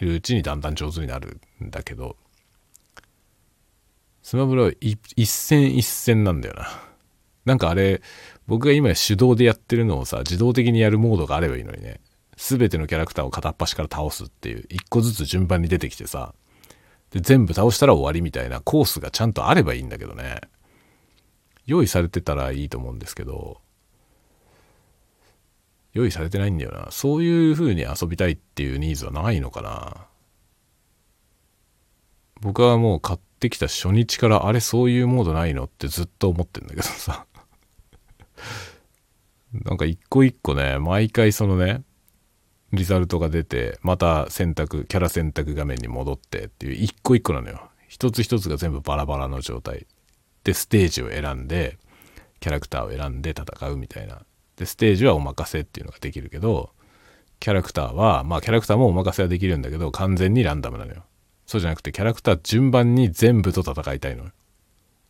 [0.00, 2.16] いるうちにだんだん上手になるんだけど、
[4.22, 4.98] スマブラは一
[5.30, 6.68] 戦一戦なんだよな。
[7.44, 8.02] なんかあれ、
[8.46, 12.00] 僕が今手動でやってるのをさ、自動的にやるモードがあればいいのにね。
[12.36, 16.34] すべてのキャラクターを片っ端から倒すっていう、一個ずつ順番に出てきてさ、
[17.16, 20.42] で、全部倒したら終わりみたいなコースがちゃんとあればいいんだけどね。
[21.64, 23.62] 用意されてたらいいと思うんですけど、
[25.94, 26.88] 用意されてないんだよな。
[26.90, 30.06] そういう風に遊びたいっていうニーズはないのかな。
[32.42, 37.24] 僕はもう買ってきた初日からあれそういうモードないのってずっと思ってんだけどさ。
[39.54, 41.82] なんか一個一個ね、毎回そのね、
[42.76, 47.68] リザルトが出て、また選択、キャラ選択画面に戻ってっていう一個一個なのよ。
[47.88, 49.86] 一つ一つが全部バラバラの状態。
[50.44, 51.78] で、ステージを選んで、
[52.38, 54.22] キャラクターを選んで戦うみたいな
[54.56, 56.70] で、ステージはお任せっていうのができるけど、
[57.38, 61.04] キャラクターは、まあキャラクターもお任せはできるんだけど、完全にランダムなのよ。
[61.46, 64.30] そうじゃなくて、キャラクター順番に全部と戦いたいのよ。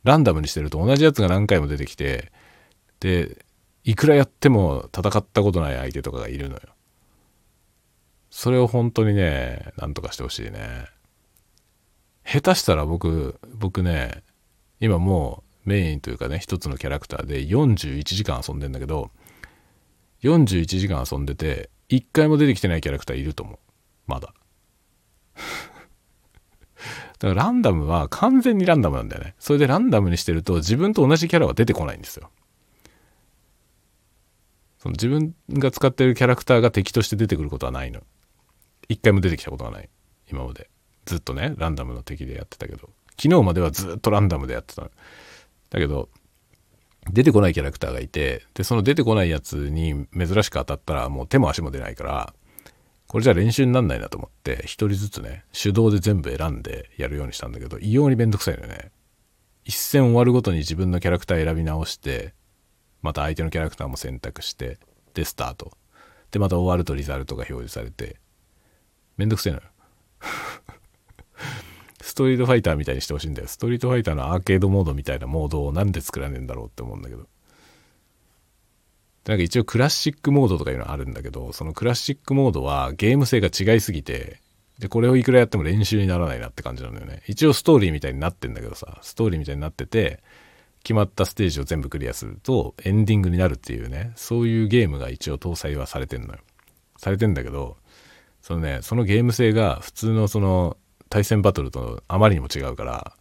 [0.03, 2.33] ランダムにしてると同じやつが何回も出てきて、
[3.01, 3.45] で、
[3.85, 6.61] いくらやっても戦ったことない相手とかがいるのよ。
[8.37, 10.85] それを本当にね、なんとかしてほしいね。
[12.23, 14.23] 下手したら僕、僕ね、
[14.79, 19.11] 今もうメインというかね、一つのキャラクターで41時間遊んでんだけど、
[20.23, 23.59] 41時間遊んでて、一回も出てきてないキャラクターいると思う。
[24.07, 24.35] まだ。
[27.19, 29.35] だからランダムは完全にランダムなんだよね。
[29.39, 32.31] それでランダムにしてると自分と同じキャラは出てこないんですよ。
[34.77, 38.03] その自分が使ってるキャラクターが敵として出てくることはないの。
[38.89, 39.89] 一回も出てきたことはない。
[40.31, 40.71] 今まで。
[41.05, 42.91] ずっとね、ランダムの敵でやってたけど。
[43.21, 44.91] 昨日まではずっとランダムでやってたの。
[45.71, 46.09] だけど、
[47.11, 52.35] 出てこないキャラクターがいて、で、その出てこないやつに珍しく当たったらもう手も足も出ないから、
[53.07, 58.91] これじゃ練習になんないなと思って、一人ずつね、手動で全部選んでやるようにしたんだけど、異様にめんどくさいのよね。
[59.65, 62.35] 一戦終わるごとに自分のキャラクター選び直して、
[63.03, 64.79] また相手のキャラクターも選択して、
[65.15, 65.73] で、スタート。
[66.33, 68.17] で、また終わるとリザルトが表示されて、
[69.17, 69.65] めんどくせえのよ。
[72.01, 73.49] ストリートファイターみたいにしてほしいんだよ。
[73.49, 77.27] ストリートファイターのアーケードモードみたいなモードをなんで作らねえんだろうって思うんだけど。
[79.27, 84.41] なんか一応クラシックモードとかいうのあるんだけど、そのクラシックモードはゲーム性が違いすぎて、
[84.79, 87.23] で、これをいくらやっても練習にならないなって感じなのよね。
[87.27, 90.23] 一応ストーリーみたいになってんだけどさ、ストーリーみたいになってて、
[90.85, 96.39] 決まったステージを全部クリアするとエンディングになるっていうね、そういうゲームが一応搭載はされてんのよ。
[96.97, 97.77] されてんだけど、
[98.47, 100.77] そのね、そのゲーム性が普通のその
[101.11, 103.13] 対戦バトルとあまりにも違うから、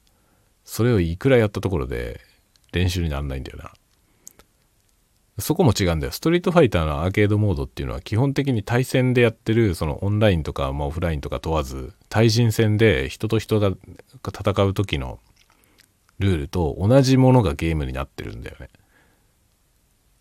[0.64, 2.22] それをいくらやったところで
[2.74, 3.74] 練習にならないんだよな。
[5.40, 6.14] そこも違うんだよ。
[6.14, 13.72] ストリートファイターのアーケードモードっていうのは基本的に対戦でやってる、そのオンラインとか、ま、オフラインとか問わず、対人戦で人と人が
[14.28, 15.18] 戦う時の
[16.20, 18.70] ルールと同じものがゲームになってるんだよね。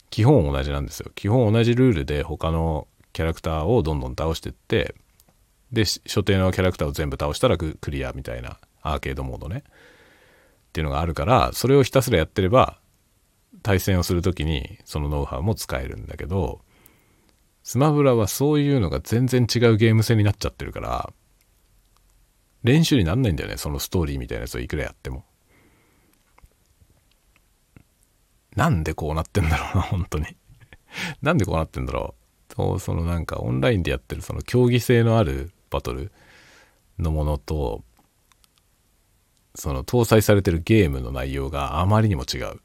[0.08, 1.12] 基本同じなんですよ。
[1.14, 4.94] 基本同じルールで他のキャラクターをどんどん倒してって、
[5.72, 9.64] で、所定のキャラクターを全部倒したらクリアみたいなアーケードモードね。
[9.66, 12.78] っていうのがあるから、それをひたすらやってれば、
[13.62, 16.60] 対戦をする時にそのノウハウも使えるんだけど、
[17.62, 21.12] スマブラはそういうのが全然違うゲーム性になっちゃってるから、
[22.64, 25.24] 練習になんないんだよね、そのストーリーみたいなやつをいくらやっても。
[28.56, 30.26] なんでこうなってんだろうな、本当に
[31.22, 32.23] なんでこうなってんだろう。
[32.56, 36.12] と、そのなんかオンラインでやってるその競技性のあるバトル
[36.98, 37.82] のものと、
[39.54, 42.60] その搭載されてるゲームの内容があまりにも違う。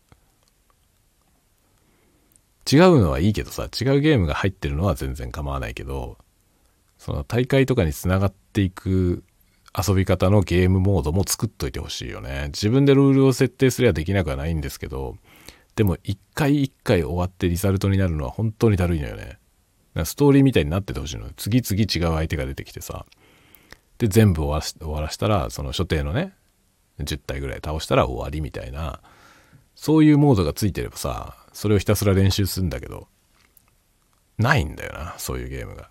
[2.72, 6.18] 違うのはいいけどさ、違うゲームが入ってるのは全然構わないけど、
[6.98, 9.24] その大会とかにつながっていく
[9.76, 12.48] 遊び方のゲームモードも作っといてほしいよね。
[12.48, 15.16] 自分でルールを設定すればできなくはないんですけど、
[15.76, 19.40] でも一回一回終わってリザルトになるのは本当にだるいのよね。
[19.96, 21.30] ストーリーみたいになっててほしいの。
[21.36, 23.06] 次々違う相手が出てきてさ。
[24.00, 26.34] で全部終わ終わらしたらその所定のね
[27.00, 29.02] 10体ぐらい倒したら終わりみたいな
[29.76, 33.08] そういうモードがついてればさそれをひたすら練習するんだけど
[34.38, 35.90] ないんだよなそういうゲームが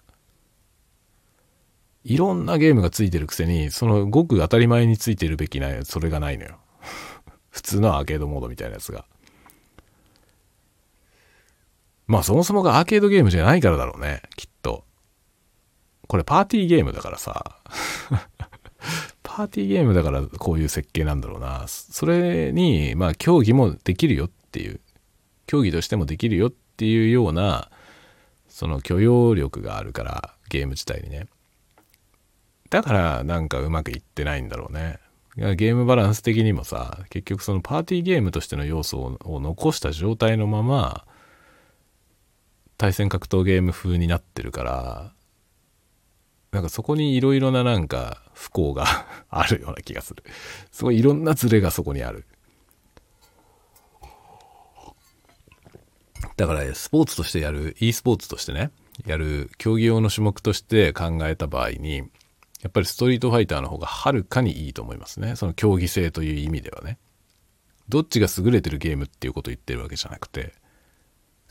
[2.05, 6.59] いろんなゲームがついてるくせにそのごく当たり前についてるべきなそれがないのよ
[7.51, 9.05] 普通のアーケードモードみたいなやつが
[12.09, 14.85] まあそもそもがアーケードゲームじゃないからだろうねきっと
[16.09, 17.61] これパーティーゲームだからさ
[19.39, 21.65] パーティーゲームだからこういう設計なんだろうな。
[21.69, 24.81] それに、まあ競技もできるよっていう、
[25.47, 27.71] 競技としてもできるよっていうような、
[28.49, 31.29] その許容力があるから、ゲーム自体にね。
[32.69, 34.99] だからなんかうまくいってないんだろうね。
[35.37, 41.05] ゲームバランス的にもさ、結局そのパーティーゲームとしての要素を残した状態のまま、
[42.79, 45.13] 対戦格闘ゲーム風になってるから、
[46.53, 48.87] なんかそこにいろいろななんか不幸が
[49.29, 50.25] あるような気がする。
[50.73, 52.25] すごいいろんなズレがそこにある。
[56.37, 58.71] だから、スポーツとしてやる、e スポーツとしてね、
[59.07, 61.99] やる競技用の種目として考えた場合に、
[62.63, 65.35] やっぱりストリートファイターの方がはるかにいいと思いますね。
[65.35, 66.99] その競技性という意味ではね。
[67.89, 70.55] どっちが優れてるゲームっていうことを言ってるわけじゃなくて、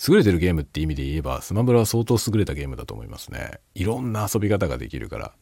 [0.06, 3.60] 優れてるゲームって意味で言えば、スマブラは相当優れたゲームだと思いますね。
[3.74, 5.34] いろんな遊び方ができるから。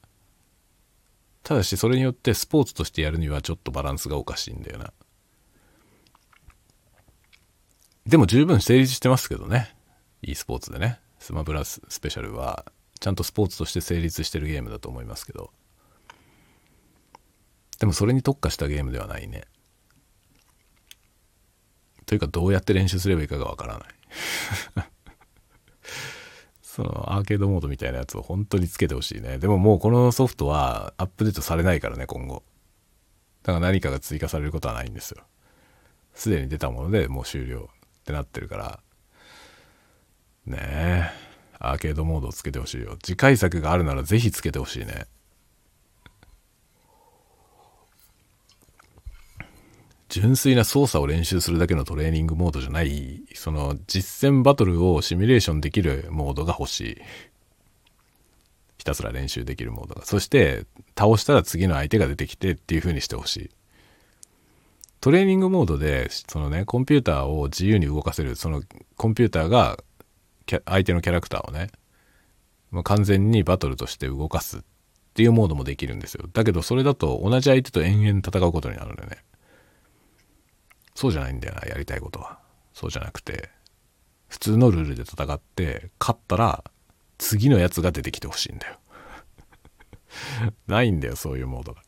[1.43, 4.93] ただし、それによってスポーツとしてやるにはちょっとバランスがおかしいんだよな。
[8.05, 9.75] でも十分成立してますけどね。
[10.21, 10.99] e スポーツでね。
[11.19, 12.65] スマブラスペシャルは、
[12.99, 15.51] ちゃんとスポーツとして成立してるゲームだと思いますけど。
[17.79, 19.45] でもそれに特化したゲームではないね。
[22.05, 23.87] というかどうやって練習すればいいかがわからない。
[26.61, 29.37] そのアーケードモードみたいなやつを本当につけてほしいね。
[29.37, 32.43] でももうこのソフトはアップデートされないからね、今後。
[33.43, 35.23] だから何かが追加されることはないんですよ。
[36.13, 38.79] すでに出たものでもう終了ってなってるから。
[40.45, 41.11] ねえ。
[41.59, 42.97] アーケードモードをつけてほしいよ。
[43.01, 45.07] 次回作があるならぜひつけてほしいね。
[50.09, 56.97] 純粋な操作を練習するだけのトレーニングモードじゃない、その実戦バトルをシミュレーションできるモードが欲しい。
[58.77, 60.05] ひたすら練習できるモードが。
[60.05, 60.65] そして、
[60.97, 63.49] 倒したら次の相手が出てきてっていう風にしてほしい。
[65.01, 68.61] トレーニングモードで、そのね、コンピューターを自由に動かせる、その
[68.95, 69.77] コンピューターが
[70.65, 71.71] 相手のキャラクターをね、
[72.71, 74.61] もう完全にバトルとして動かすっ
[75.13, 76.25] ていうモードもできるんですよ。
[76.33, 79.17] だけどそれだと同じ相手と延々戦うことになるのよね。
[80.95, 82.39] そうじゃないんだよな、やりたいことは。
[82.73, 83.49] そうじゃなくて、
[84.27, 86.63] 普通のルールで戦って、勝ったら、
[87.17, 88.79] 次のやつが出てきてほしいんだよ。
[90.67, 91.83] ないんだよ、そういうモードが。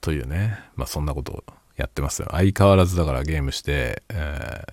[0.00, 1.44] というね、まあそんなことを
[1.76, 2.28] やってますよ。
[2.32, 4.72] 相変わらずだからゲームして、えー、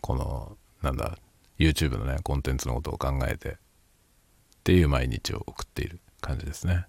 [0.00, 1.18] この、なんだ、
[1.58, 3.56] YouTube のね、コンテンツのことを考えて、っ
[4.64, 6.86] ていう毎日を送っている感じですね。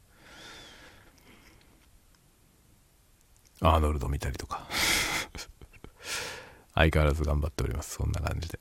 [3.61, 4.67] アーノルド見たりとか。
[6.73, 7.95] 相変わらず頑張っております。
[7.95, 8.59] そんな感じで。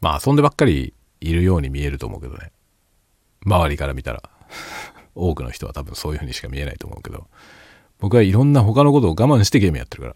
[0.00, 2.52] まあ遊んでばっかりいるように見えると思うけどね。
[3.44, 4.22] 周りから見たら。
[5.16, 7.28] 多くの人は多分そういう風にしか見えないと思うけど。
[7.98, 10.14] 僕はいろんな他のことを我慢してゲームやってるから。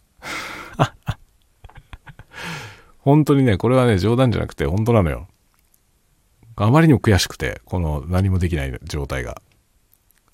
[2.99, 5.27] 本当にねこれはね冗談じゃなくて本当なのよ。
[6.57, 9.41] あまりにも悔しくてこの何もできない状態が。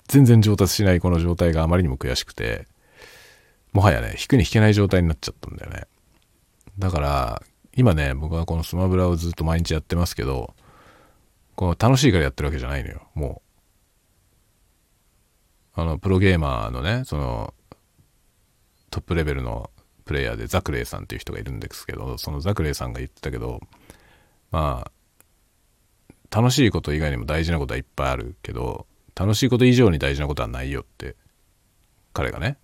[0.07, 2.67] 全然上達しないこの状態があまりにも悔しくて、
[3.73, 5.87] もはやね、引くに引けない状態になっちゃったんだよね。
[6.79, 7.41] だから、
[7.75, 10.53] 今ね、僕はこのスマブラをずっと毎日やってますけど、
[11.55, 13.41] この楽しいからやってるわけじゃないのよ、も
[15.75, 15.81] う。
[15.81, 17.53] あの、プロゲーマーのね、その、
[18.91, 19.69] トップレベルの
[20.05, 23.59] プレイヤーでザクレイさんっていう人がいるんですけど、そのザクレイさんが言ってたけど、
[24.51, 24.91] まあ、
[26.35, 31.15] 楽しいこと以外にも大事なことはいっぱいあるけど、楽しいこと以上に大事なことはないよって
[32.13, 32.57] 彼がね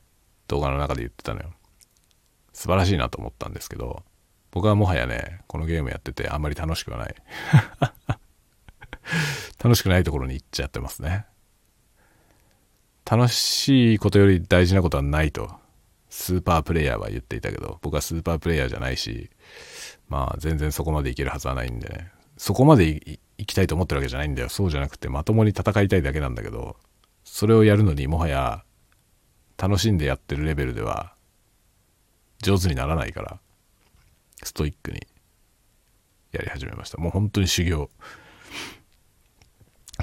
[0.47, 1.51] 動画の中で言ってたのよ。
[2.53, 4.03] 素晴らしいなと思ったんですけど
[4.51, 7.15] 僕はもはやねこのゲームやっててあんまり楽しくはない。
[9.63, 11.25] 楽しくないところに行っちゃってますね。
[13.09, 15.49] 楽しいことより大事なことはないと
[16.09, 19.29] スーパープレイヤーは言っていたけど僕はスーパープレイヤーじゃないし
[20.07, 22.11] まあ全然そこまでいけるはずはないんでね。
[22.37, 24.49] そこまで行きたいと思ってるわけじゃないんだよ。
[24.49, 26.77] そうじゃなくて、まともに戦いたいだけなんだけど、
[27.23, 28.63] それをやるのにもはや、
[29.57, 31.15] 楽しんでやってるレベルでは、
[32.43, 33.39] 上手にならないから、
[34.43, 35.07] ストイックに
[36.31, 36.99] やり始めました。
[36.99, 37.89] もう本当に修行。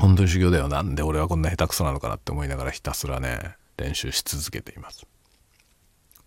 [0.01, 5.07] 本当に修行だよなんで俺はこんな下手くそなのかなって思いながらひたすらね練習し続けています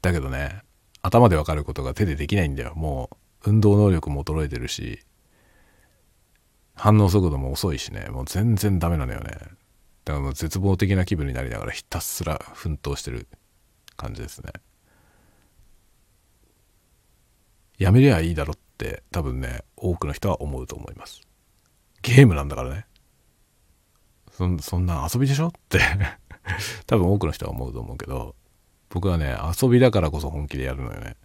[0.02, 0.62] だけどね
[1.02, 3.10] 頭でわかることが手でできないんだよも
[3.46, 5.06] う運動能力も衰えてるし
[6.76, 8.08] 反応速度も遅いしね。
[8.10, 9.32] もう全然ダメなのよね。
[10.06, 13.28] だからもう絶望的な気分になりながらひたすら奮闘してる
[13.98, 14.52] 感じですね。
[17.78, 21.22] やめりゃいいだろって多分ね多くの人は思うと思います。
[22.02, 22.86] ゲームなんだからね。
[24.32, 25.80] そそんな遊びでしょって。
[26.88, 28.36] 多分多くの人は思うと思うけど
[28.90, 31.16] 僕はね遊びだからこそ本気でやるのよね。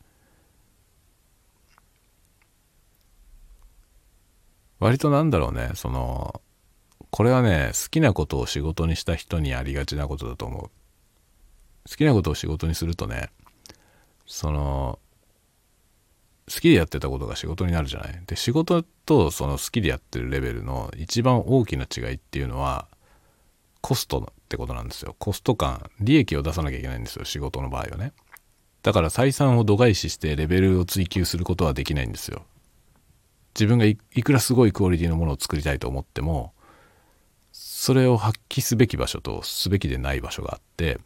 [4.78, 6.40] 割となんだろうねその
[7.10, 10.70] これはね好きなことを仕事にした人にありがちなことだと思う。
[11.88, 13.30] 好きなことを仕事にするとね
[14.26, 14.98] その
[16.52, 18.22] 好きでやってたことが仕事になるじゃない。
[18.26, 22.86] で仕事とその好きでやってるレベルの一番大きな違いっていうのは
[23.80, 25.16] コストってことなんですよ。
[25.18, 28.12] コスト感利益を出さなきゃいけないんですよ仕事の場合はね。
[28.82, 32.44] だから採算を度外視してレベルを追求することはできないんですよ。
[33.58, 36.52] 自分がいくらすごいクオリティのものを作りたいと思っても
[37.52, 40.98] それを発揮すべき場所とすべきでない場所があって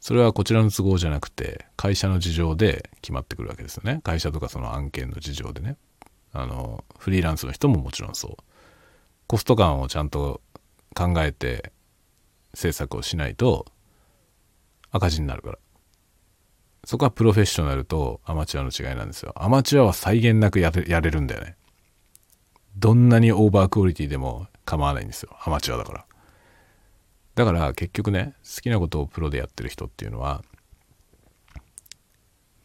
[0.00, 4.02] それはこちらの都合じゃなくて会社の事情で決まってくるわけですよね。
[4.04, 5.78] 会社とかその案件の事情でね。
[6.34, 8.36] あのフリーランスの人ももちろんそう。
[9.26, 10.42] コスト感をちゃんと
[10.94, 11.72] 考えて
[12.52, 13.64] 制作をしないと
[14.90, 15.58] 赤字になるから。
[16.84, 19.32] そこはプロフェッショナルとアマチュアの違いなんですよ。
[19.36, 21.56] アマチュアは際限なくややれるんだよね。
[22.76, 25.36] どんなにオーバークオリティでも構わないんですよ。
[25.44, 26.04] アマチュアだから。
[27.34, 30.44] だから結局ね好きなことをプロでやってる人っていうのは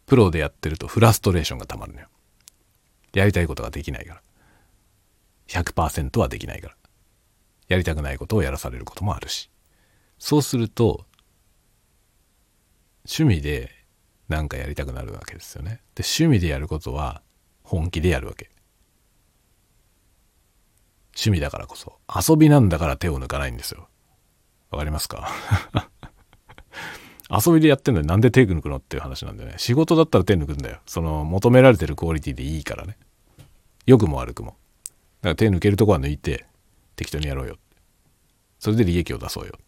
[0.06, 2.08] プロでやってるとフラストレーションがたまるのよ。
[3.14, 4.22] やりたいことができないから。
[5.48, 6.76] 100%はできないから。
[7.68, 9.50] やりたくないことをやらされることもあるし。
[10.18, 11.06] そうすると
[13.06, 13.72] 趣味で
[14.28, 15.82] 何かやりたくなるわけですよね。
[15.96, 17.22] で趣味でやることは
[17.64, 18.52] 本気でやるわけ。
[21.16, 22.00] 趣味だからこそ
[22.30, 23.88] 遊びなんだから手を抜かないんですよ。
[24.72, 25.30] わかりますか？
[27.30, 29.56] 遊びでやってんのになんで手抜くのっていう話なんだよね。
[29.58, 30.80] 仕事だったら手抜くんだよ。
[30.86, 32.98] その求められてるクオリティでいいからね。
[33.86, 34.52] 良くも悪くも。
[34.52, 36.46] だから手抜けるとこは抜いて
[36.96, 37.58] 適当にやろうよ。
[38.60, 39.54] それで利益を出そうよ。
[39.58, 39.62] っ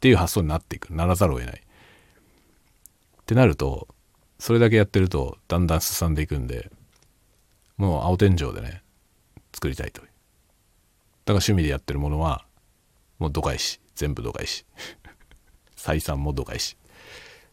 [0.00, 0.92] ていう発想になっていく。
[0.94, 1.62] ならざるを得ない。
[3.20, 3.86] ってなると
[4.40, 6.72] それだけやってるとだんだん進んでいくんで
[7.76, 8.82] もう青天井でね
[9.54, 10.02] 作りたいと
[11.26, 12.44] から趣味でやってるものは
[13.20, 13.80] もう度外視。
[13.94, 14.64] 全部度外視。
[15.76, 16.76] 採算も度外視。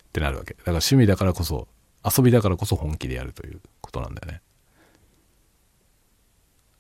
[0.07, 0.53] ってなるわけ。
[0.53, 1.67] だから趣味だからこそ
[2.03, 4.41] 遊びだからこそ本気でやるということなんだよね。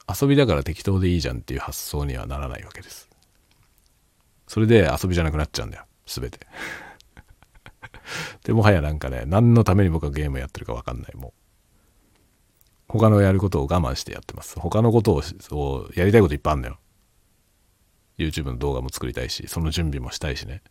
[0.07, 3.09] 遊びだから適当でいいじゃんっていう発想にはならないわけです。
[4.47, 5.83] それで遊びじゃなくなっちゃうんだよ。
[6.05, 6.39] 全て。
[8.45, 11.15] でもはやなんかね何のために僕はゲームやってるか分かんない。
[11.15, 11.33] もう
[12.87, 14.59] 他のやることを我慢してやってます。
[14.59, 15.21] 他のこと
[15.51, 16.79] をやりたいこといっぱいあるんだよ。
[18.17, 20.61] YouTube の動画も作りたいしその準備もしたいしね。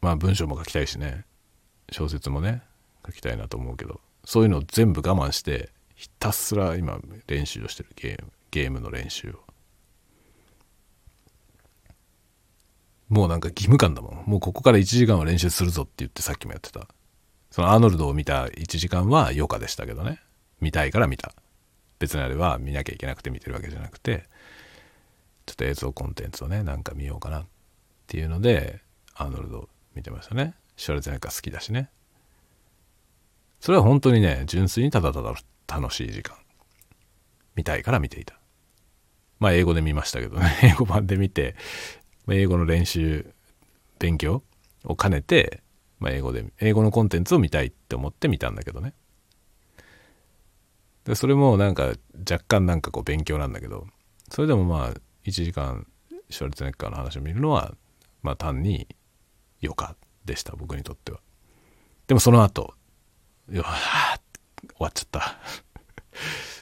[0.00, 1.24] まあ文章も書きたいしね。
[1.90, 2.62] 小説もね
[3.06, 4.00] 書きたいなと思うけど。
[4.24, 7.90] そういうのを全部我慢してひたすら今練習をしてる。
[7.96, 9.34] ゲームゲームの練習を。
[13.08, 14.24] もうなんか義務感だもん。
[14.26, 16.88] もうここから1時間は練習するぞって言ってさっきもやってた。
[17.58, 20.20] そのアーノルドを見た1時間は余暇でしたけどね。
[20.60, 21.32] 見たいから見た。
[21.98, 24.28] 別にあれは見なきゃいけなくて見てるわけじゃなくて、
[25.44, 27.46] ちょっと映像コンテンツをね、なんか見ようかなっ
[28.06, 28.80] ていうので、
[29.12, 30.54] アーノルド見てましたね。
[30.76, 31.90] シュワルツェネッカ好きだしね。
[33.58, 35.34] それは本当にね、純粋にただただ
[35.66, 36.36] 楽しい時間。
[37.56, 38.38] 見たいから見ていた。
[39.40, 41.56] まあ英語で見ましたけどね、 英語版で見て、
[42.30, 43.34] 英語の練習
[43.98, 44.44] 勉強
[44.84, 45.64] を兼ねて、
[45.98, 48.94] まあ、英語で英語のコンテンツを見たいって思って見たんだけどね。
[51.04, 51.94] でそれもなんか
[52.30, 53.86] 若干なんかこう勉強なんだけど
[54.30, 54.94] それでもまあ
[55.24, 55.86] 1時間
[56.28, 57.74] シュワルツネッカーの話を見るのは
[58.22, 58.86] まあ単に
[59.62, 61.20] 余暇でした僕にとっては。
[62.06, 62.74] でもその後
[63.50, 64.18] よは
[64.60, 65.38] 終わっちゃった。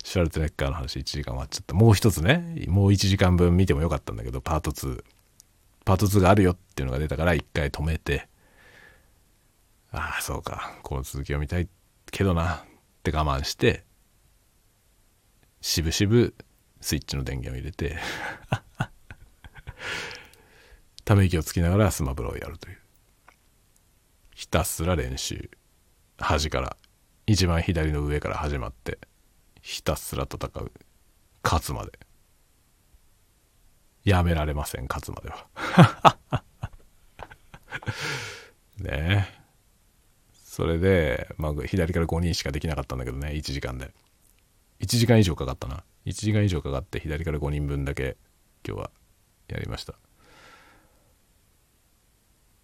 [0.05, 1.75] シュワルツネッカーの話1時間終わっちゃった。
[1.75, 5.03] もう一つねもう1時間分見てもよかったんだけどパート2
[5.85, 8.29] パート2があるよっていうのが出たから一回止めて、
[9.97, 11.69] ああ、そうか、この続きを見たい
[12.11, 12.61] けどなっ
[13.03, 13.85] て我慢して、
[15.63, 16.35] しぶしぶ
[16.83, 17.97] スイッチの電源を入れて
[21.05, 22.79] ため息をつきながらスマブラをやるという。
[24.35, 25.51] ひたすら練習。
[26.19, 26.77] 端から、
[27.27, 28.99] 一番左の上から始まって、
[29.63, 30.73] ひたすら戦う。
[31.43, 31.99] 勝つまで。
[34.05, 35.49] やめられません、勝つまでは。
[38.77, 39.46] ねえ。
[40.57, 43.93] それで、まあ、左から5人しかできなかったんだけどね、1時間で。
[44.81, 45.85] 1時間以上かかったな。
[46.07, 48.17] 1時間以上かかって左から5人分だけ
[48.67, 48.91] 今日は
[49.49, 49.93] やりました。
[49.93, 49.97] っ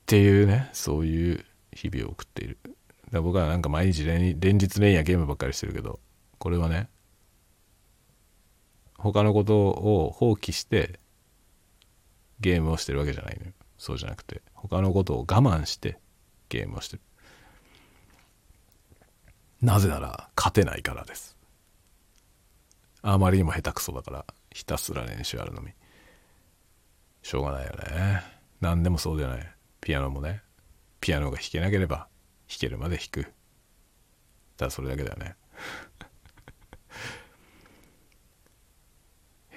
[0.07, 2.57] ていうね、そういう日々を送っている。
[3.11, 6.01] だ僕はなんか毎日連日連夜ゲームばっかりしてるけど、
[6.39, 6.89] これはね、
[8.97, 10.99] 他のことを放棄して
[12.41, 13.53] ゲームをしてるわけじゃないのよ。
[13.77, 15.99] そうじゃなくて、他のことを我慢して
[16.49, 17.03] ゲームをしてる。
[19.63, 21.37] なぜなら勝てないからです。
[23.01, 25.71] あまりにも下手くそだからひたすら練習あるのみ。
[27.23, 28.23] しょうがないよね。
[28.61, 29.55] 何でもそうじゃない。
[29.81, 30.43] ピアノもね。
[31.01, 32.09] ピアノが弾けなければ
[32.49, 33.33] 弾けるまで弾く。
[34.57, 35.37] ただそれだけだよね。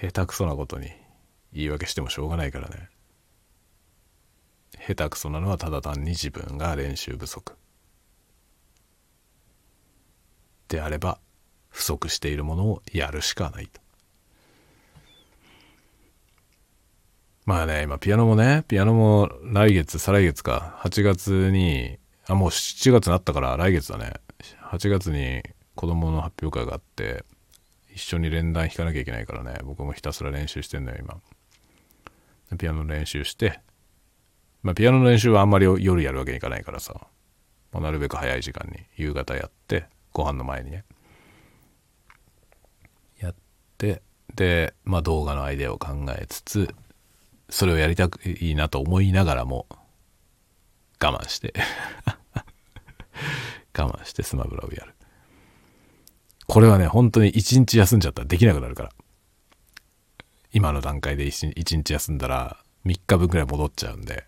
[0.00, 0.92] 下手くそなことに
[1.52, 2.90] 言い訳してもしょうがないからね。
[4.86, 7.56] 下手くそなのはただ単に自分が練習不足。
[10.68, 11.18] であれば
[11.68, 13.80] 不足しているものをやるしかないと。
[17.44, 21.96] まあね、今ピアノもね、ピアノも来月、再来月か、8月に、
[22.26, 24.14] あ、もう7月になったから来月だね。
[24.72, 25.42] 8月に
[25.76, 27.24] 子供の発表会があって、
[27.94, 31.20] 一緒に連弾弾かなきゃいけないからね、僕もひたすら練習してんのよ、今。
[32.58, 33.60] ピアノの練習して、
[34.62, 37.06] まあピアノの練習はあんまり夜やるわけにいかないからさ、
[37.70, 39.86] まあ、なるべく早い時間に夕方やって、
[40.16, 40.84] ご飯の前にね。
[43.20, 43.34] やっ
[43.76, 44.00] て、
[44.34, 45.88] で、まあ動画のアイデアを考
[46.18, 46.74] えつつ、
[47.50, 49.66] それをやりたくいいなと思いながらも、
[50.98, 51.52] 我慢して
[53.76, 54.94] 我慢してスマブラをやる。
[56.46, 58.92] これはね、本当に一日休んじゃったらできなくなるから。
[60.50, 62.56] 今の段階で一日休んだら
[62.86, 64.26] 3日分くらい戻っちゃうんで。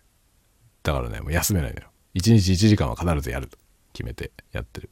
[0.83, 1.87] だからね、もう休めないのよ。
[2.13, 3.57] 1日1時間は必ずやると
[3.91, 4.91] 決めてやってる。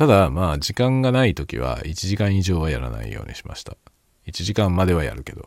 [0.00, 3.76] ただ、まあ、時間がない時は1時間以上はやらないようにしました。
[4.26, 5.46] 1時間まではやるけど。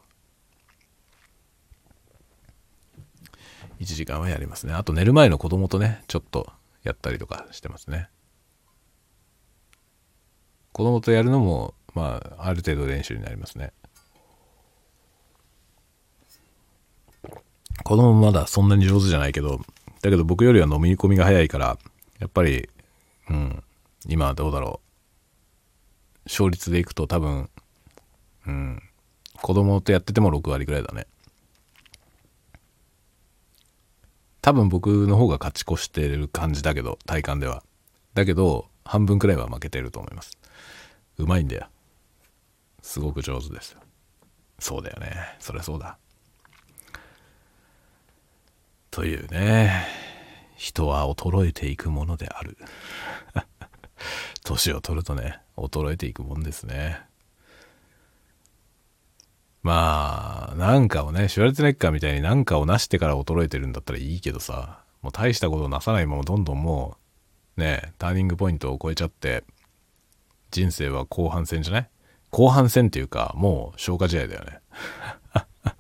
[3.80, 4.74] 1時間はやりますね。
[4.74, 8.10] あと寝る前の子供とね、ちょっとやったりとかしてますね。
[10.72, 13.74] 子供とやるのも、まあ、ある程度練習になりますね。
[17.84, 19.62] 子供まだそんなに上手じゃないけど、
[20.04, 21.80] だけど僕よりは飲み込みが早いから、
[22.20, 22.70] やっぱり、
[23.32, 23.64] うん、
[24.08, 26.24] 今どうだろう。
[26.26, 27.50] 勝率でいくと多分、
[28.48, 28.82] うん、
[29.42, 31.08] 子供とやってても6割ぐらいだね。
[34.42, 37.64] 多分僕の方が勝ち越してる感じだけど、体感では。
[38.14, 40.38] だけど、半分くらいは負けてると思います。
[41.18, 41.68] うまいんだよ。
[42.82, 43.80] すごく上手ですよ。
[44.60, 45.14] そうだよね。
[45.40, 45.98] そりゃそうだ。
[48.92, 49.88] というね、
[50.56, 52.58] 人は衰えていくものである。
[54.44, 57.02] 年を取るとね、衰えていくもんですね。
[59.62, 66.98] まあ、なんかをね、シュワルツネッカーみたいになんかを成してから衰えてるんだったらいいけどさ、もう大したことをなさないままどんどんも
[67.58, 69.46] う、ね、ターニングポイントを超えちゃって、
[70.52, 71.90] 人生は後半戦じゃない？
[72.30, 74.60] 後半戦っていうか、もう消化試合だよね。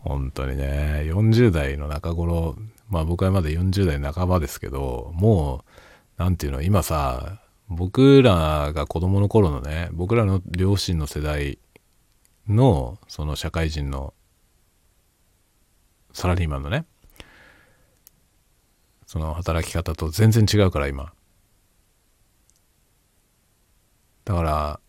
[0.00, 2.56] 本当にね、40代の中頃、
[2.88, 5.69] まあ僕はまだ40代半ばですけど、もう、
[6.20, 11.58] なんていうの、今さ、僕らが子供の頃のね、僕らの両親の世代
[12.46, 14.12] の、その社会人の
[16.12, 16.84] サラリーマンのね、
[19.06, 21.14] その働き方と全然違うから今。
[24.26, 24.80] だから、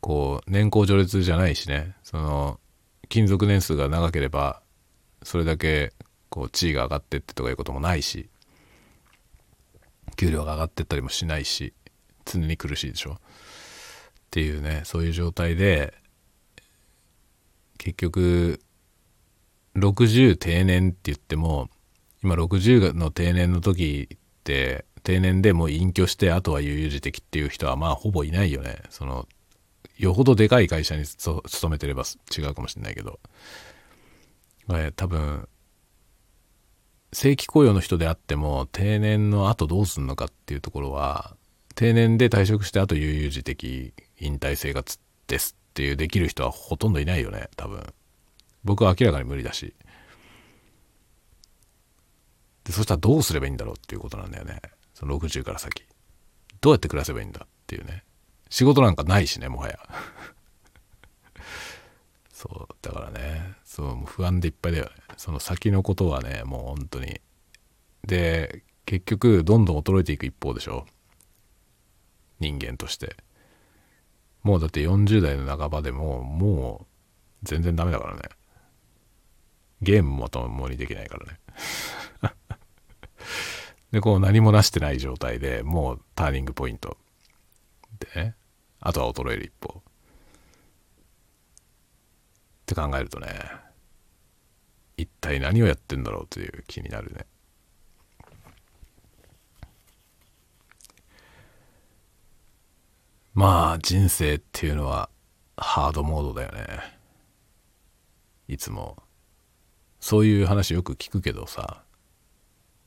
[0.00, 2.58] こう、年功序列じゃないしね、その、
[3.08, 4.62] 勤続年数が長ければ、
[5.22, 5.92] それだけ、
[6.28, 8.28] こう、地位が上がってってとかいうこともないし、
[10.20, 11.72] 給料が上がってったりもしないし、
[12.26, 13.12] 常に苦しいでしょ？
[13.12, 13.16] っ
[14.30, 15.94] ていうねそういう状態で
[17.78, 18.60] 結局
[19.76, 21.70] 60定年って言っても
[22.22, 28.76] 今60の定年の時って定年でもう隠居してあとは悠々自適っていう人はまあほぼいないよね。
[28.90, 29.26] その
[29.96, 32.04] よほどでかい会社に勤めてれば
[32.36, 33.20] 違うかもしれないけど、
[34.68, 35.48] えー、多分
[37.12, 41.34] 正規雇用の人であっても定年の後どうすんのかっていうところは
[41.74, 47.82] 定年で退職してあと悠々自適引退生活ですっていうできる人はほとんどいないよね多分。
[48.64, 49.74] 僕は明らかに無理だし。
[52.64, 54.60] でそしたらどうすればいいんだろうっていうことなんだよね。
[54.94, 55.84] その60から先。
[56.60, 58.04] どうやって暮らせばいいんだっていうね。
[58.50, 59.78] 仕事なんかないしねもはや。
[62.40, 67.20] そうだからねそう不安でいっぱいだよねその先のことはねもう本当に。
[68.06, 70.86] で結局どんどん衰えていく一方でしょ？
[72.38, 73.14] 人間として。
[74.42, 76.86] もうだって40代の半ばでもも
[77.42, 78.22] う全然ダメだからね。
[79.82, 81.40] ゲームもまともにできないからね。
[83.92, 86.96] でこう何もなしてない状態でもうターニングポイント。
[88.14, 88.34] でね
[88.80, 89.82] あとは衰える一方。
[92.70, 93.28] って考えるとね
[94.96, 97.26] 一体何をやってんだろうという気になるね。
[103.32, 105.08] まあ人生っていうのは
[105.56, 106.98] ハードモードだよね。
[108.46, 109.02] いつも。
[110.00, 111.82] そういう話よく聞くけどさ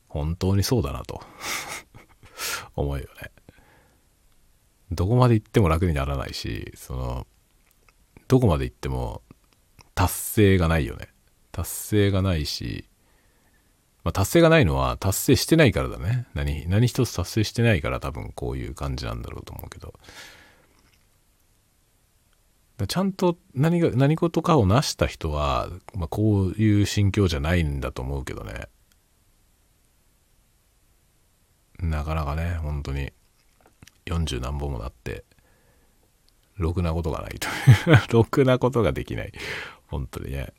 [0.08, 1.20] 本当にそうだなと
[2.76, 3.30] 思うよね。
[4.92, 7.26] どこまで行っても楽にならないしその
[8.28, 9.22] どこまで行っても
[9.94, 11.08] 達成がないよね。
[11.52, 12.84] 達成がないし、
[14.02, 16.26] まあ、達成がないのは達成してないからだね。
[16.34, 19.94] 何、何一つ達成してないから多分こういう感じなんだろうと思うけど。
[22.88, 28.68] ちゃんと何が、何事かを成した人は、まあ、こういう心境じゃないんだと思うけどね。
[31.78, 33.12] なかなかね、本当に
[34.06, 35.24] 40何本もなって、
[36.56, 37.48] ろくなことがないと。
[38.12, 39.32] ろくなことができない。
[39.94, 40.52] 本当にね。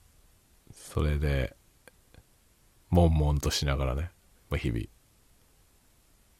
[0.71, 1.55] それで、
[2.89, 4.11] 悶々としながらね、
[4.49, 4.85] ま、日々、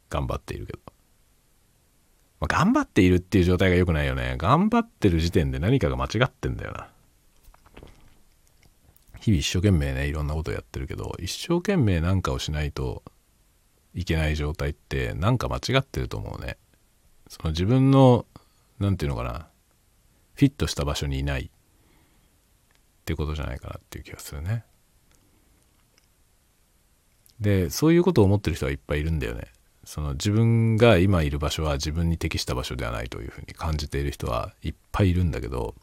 [0.10, 0.80] 頑張っているけど。
[2.40, 4.36] まあ、頑張っているっていう状態が良くないよね。
[4.38, 6.90] 頑張ってる時点で何かが間違ってんだよな。
[9.20, 13.04] 日々一生懸命ね、いろんなことやってるけど、一生懸命なんかをしないと
[13.94, 16.58] いけない状態ってなんか間違ってると思うね。
[17.28, 18.26] その自分の、
[18.80, 19.48] なんていうのかな、
[20.36, 21.50] フィットした場所にいない
[23.06, 24.64] っていうことじゃないかなっていう気がするね。
[27.40, 29.52] でそういうことを思ってる人はいっぱいいるんだよね。
[29.84, 35.76] その自分が今いる場所は自分に適した場所ではないというふうに感じている人はいっぱいいるんだけど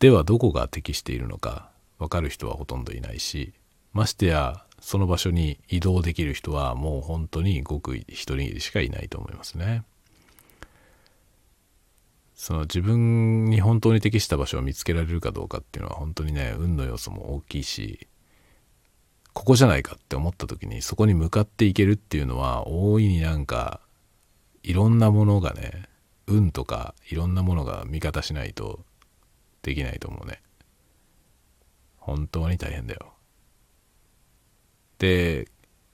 [0.00, 3.54] ではどこが適しているのか分かる人はほとんどいないし
[3.94, 9.84] ましてやその場所に移動できる人はもう本当にごく一人しかいないと思いますね。
[12.40, 18.08] その自分に本当に適した場所を見つけられるかどうかっていうのは本当にね運の要素も大きいし
[19.34, 23.82] ここじゃないかって思った時にそこに向かっていけるっていうのは大いになんか
[24.62, 25.82] いろんなものがね
[26.26, 28.86] 運とかいろんなものが味方しないと
[29.60, 30.40] できないと思うね。
[31.98, 33.12] 本当に大変だよ。
[34.96, 35.46] で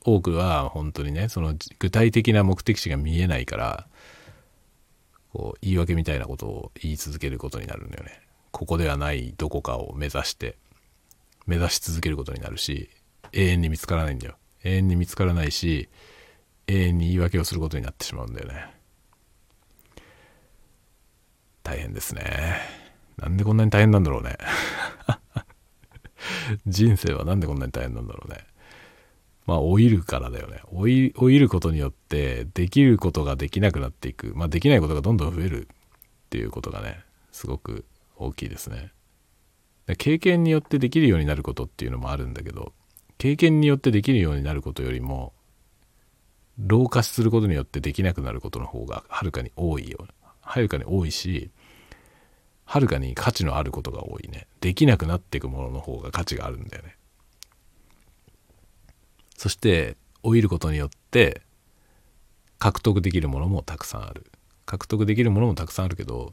[0.04, 3.88] 多くは本当にねその具体的な目的地が見えないから
[5.36, 8.22] こう言い訳みたいなことを言い続けることになるんだよね。
[8.52, 10.56] ここではないどこかを目指して
[11.46, 12.88] 目指し続けることになるし
[13.34, 14.36] 永遠に見つからないんだよ。
[14.64, 15.90] 永遠に見つからないし
[16.66, 18.74] 永遠に言い訳をすることになってしまうんだよね。
[21.62, 22.58] 大変ですね。
[23.18, 24.38] なんでこんなに大変なんだろうね。
[26.66, 28.38] 人生はなんでこんなに大変なんだろうね。
[29.46, 30.60] まあ、老いるからだよね。
[30.72, 34.32] 老い、老いることによって、できることができなくなっていく。
[34.34, 37.84] まあ、できないことがどんどん増えるっていうことがね、すごく
[38.16, 38.92] 大きいですね。
[39.98, 42.72] 経験によってできるようになることっていうのもあるんだけど、
[43.18, 45.32] 経験によってできるようになることよりも、
[46.58, 50.06] 老化することによってできなくなることの方がはるかに多いよ。
[50.40, 51.50] はるかに多いし、
[52.64, 54.48] はるかに価値のあることが多いね。
[54.60, 56.95] できなくなっていくものの方が価値があるんだよね。
[59.36, 61.42] そして老いることによって
[62.58, 64.30] 獲得できるものもたくさんある。
[64.64, 66.32] 獲得できるものもたくさんあるけど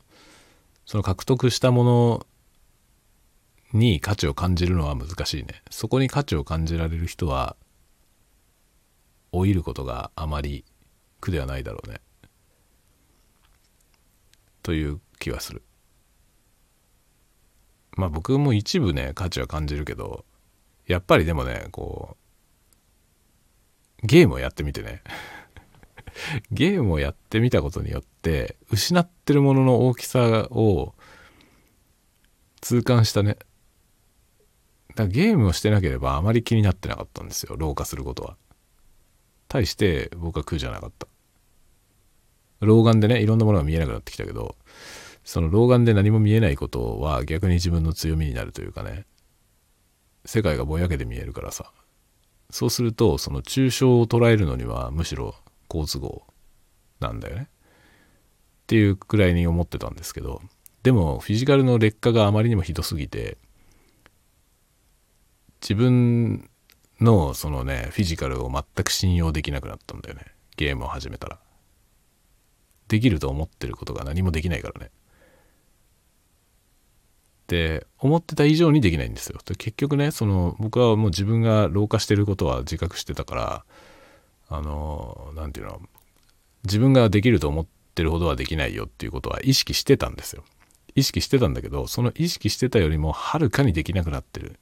[0.88, 2.26] その獲得したもの
[3.74, 5.62] に価値を感じるのは難しいね。
[5.70, 7.56] そこに価値を感じられる人は
[9.32, 10.64] 老いることがあまり
[11.22, 12.02] 苦ではないだろうね。
[14.62, 15.62] という気はする。
[17.98, 20.26] まあ僕も一部ね価値は感じるけど
[20.88, 22.23] やっぱりでもねこう
[24.04, 25.02] ゲームをやってみてね。
[26.52, 30.94] ゲームをやってみたことによって失ってるものの大きさを
[32.62, 33.38] 痛感したね。
[34.96, 37.56] だゲームをしてなければあまり気になってなかったんですよ。
[37.58, 38.38] 老化することは。
[39.48, 41.08] 対して僕は苦じゃなかった。
[42.60, 44.56] 老眼でねいろんなものが見えなくなってきたけど
[45.26, 49.06] その老眼で何も見えないことは逆に自分の強みになるというかね。
[50.26, 51.72] 世界がぼやけて見えるからさ。
[52.50, 55.36] そうするとその抽象を捉えるのにはむしろ
[55.68, 56.24] 好都合
[57.00, 57.50] なんだよね。
[58.64, 60.42] っていうくらいに思ってたんですけど
[60.84, 63.38] でもフィジカルの劣化があまりにもひどすぎて
[65.62, 66.50] 自分
[67.02, 70.26] のそのねフィジカルを全く信用できなくなったんだよね。
[70.56, 71.40] ゲームを始めたら。
[72.88, 74.92] できると思ってることが何もできないからね。
[77.48, 79.40] で思ってた以上にできないんですよ。
[79.58, 83.66] 結局ねその僕はもう自分が老化してることは自覚してたから
[84.50, 85.82] あの何て言うの
[86.64, 90.44] 自分ができると思ってるほどはできないよっていうことは意識してたんですよ。
[90.96, 94.56] 意識してたんだけどその意識してたよりもはるかにできなくなってるっ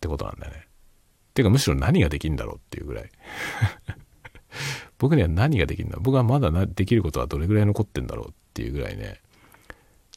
[0.00, 0.68] てことなんだよね。
[1.34, 3.10] ていうかむしろ何ができるんだろうっていうぐらい。
[4.98, 9.20] 僕には何ができるんだ僕はまだできることはどれぐらい残ってんだろうっていうぐらいね。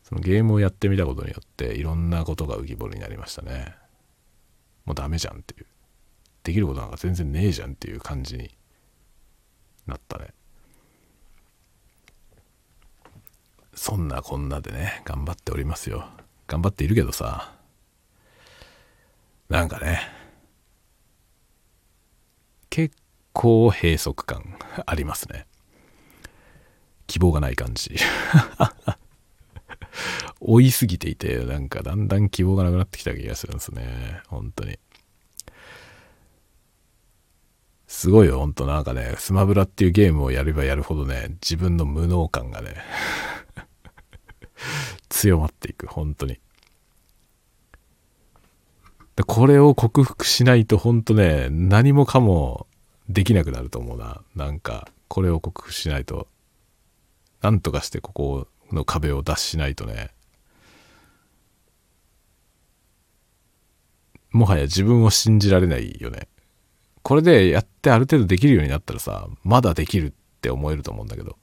[0.07, 3.75] そのゲームをやってみたことによっていろんなことが浮き彫りになりましたね。
[4.85, 5.65] もうダメじゃんっていう。
[6.43, 8.49] できることなんか全然ねえじゃんっていう感じに
[9.85, 10.27] なったね。
[13.73, 16.07] そんなこんなでね頑張っておりますよ。
[16.47, 17.53] 頑張っているけどさ。
[19.49, 19.99] なんかね
[22.69, 22.95] 結
[23.33, 25.45] 構閉塞感ありますね。
[27.07, 27.97] 希望がない感じ。
[30.39, 34.21] 追いすぎていて、なんかだんだん希望がなくなってきた気がするんですね。
[34.27, 34.79] 本当に。
[37.87, 42.75] すごいよ、ほんとなんかね、スマブラっていうゲームをやればやるほどね、自分の無能感がね
[45.09, 46.39] 強まっていく、本当に。
[49.15, 52.67] でこれを克服しないと本当ね、何もかも
[53.09, 54.21] できなくなると思うな。
[54.35, 56.27] なんか、これを克服しないと、
[57.41, 60.11] なんとかしてここをの壁を脱しないとね、
[64.31, 66.27] もはや自分を信じられないよね。
[67.01, 71.37] これでやってある程度できるようになったらさ、まだできるって思えると思うんだけど、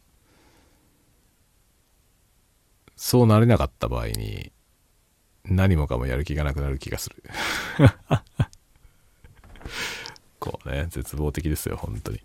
[2.96, 4.52] そうなれなかった場合に、
[5.44, 7.22] 何もかもやる気がなくなる気がする。
[10.38, 12.20] こうね、絶望的ですよ、本当に。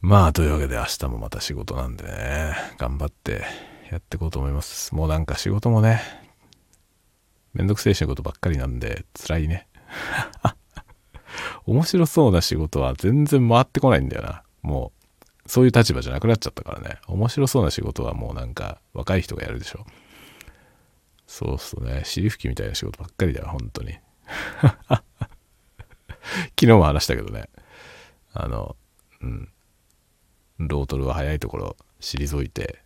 [0.00, 3.44] まあ、というわけで明日もまた仕事なんでね、頑張って
[3.90, 4.94] やっていこうと思います。
[4.94, 6.00] もうなんか仕事もね、
[7.52, 9.68] めんどくせえ仕事ばっかりなんで、辛いね。
[11.66, 14.42] 面白そうな仕事は全然回ってこないんだよな。
[14.62, 14.92] も
[15.44, 16.98] う、そういう立場じゃなくなっちゃったからね。
[17.06, 19.84] 面白そうな仕事はもうなんか、若い人がやるでしょ。
[21.26, 23.98] そうそうね、尻拭きみたいな仕事ばっかりだよ、本当に。
[24.80, 25.02] 昨
[26.56, 27.50] 日も話したけどね。
[28.32, 28.76] あの、
[29.20, 29.52] うん。
[30.68, 32.80] ロートルは早いところ退いて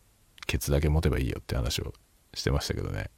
[0.47, 1.93] ケツだけ持てばいいよって話を
[2.35, 3.11] してましたけどね。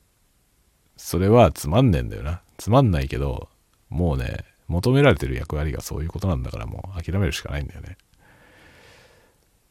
[0.96, 2.40] それはつまんねえんだよな。
[2.56, 3.48] つまんないけど
[3.90, 7.98] もうね求められてる役割がそういうことなんだからもう諦めるしかないんだよね。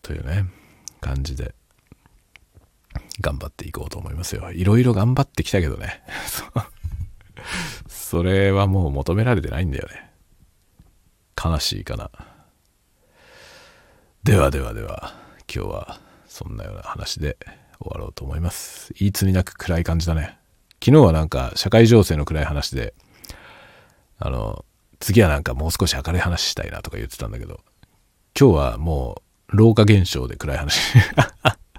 [0.01, 0.45] というね
[1.01, 1.55] 感じで
[3.21, 4.51] 頑張っていこうと思いますよ。
[4.51, 6.03] いろいろ頑張ってきたけどね。
[7.87, 10.11] それはもう求められてないんだよね。
[11.43, 12.11] 悲しいかな。
[14.25, 17.37] ではではでは、今日はそんなような話で
[17.79, 18.91] 終わろうと思います。
[18.97, 20.39] いい罪なく暗い感じだね。
[20.83, 22.95] 昨日はなんか社会情勢の暗い話で、
[24.17, 24.65] あの、
[24.99, 27.59] 次はなんかもう少し明るい話したいなとか言ってたんだけど、
[28.35, 30.81] 今日はもう老化現象で暗い話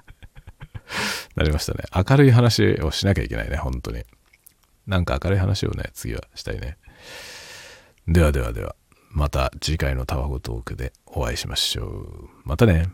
[1.35, 1.83] なりましたね。
[1.93, 4.05] 明るい話をしなきゃいけないね、本当に。
[4.87, 6.79] なんか明るい話をね、次はしたいね。
[8.07, 8.77] ではではでは。
[9.17, 12.29] また次回のタワゴトークでお会いしましょう。
[12.45, 12.91] またね。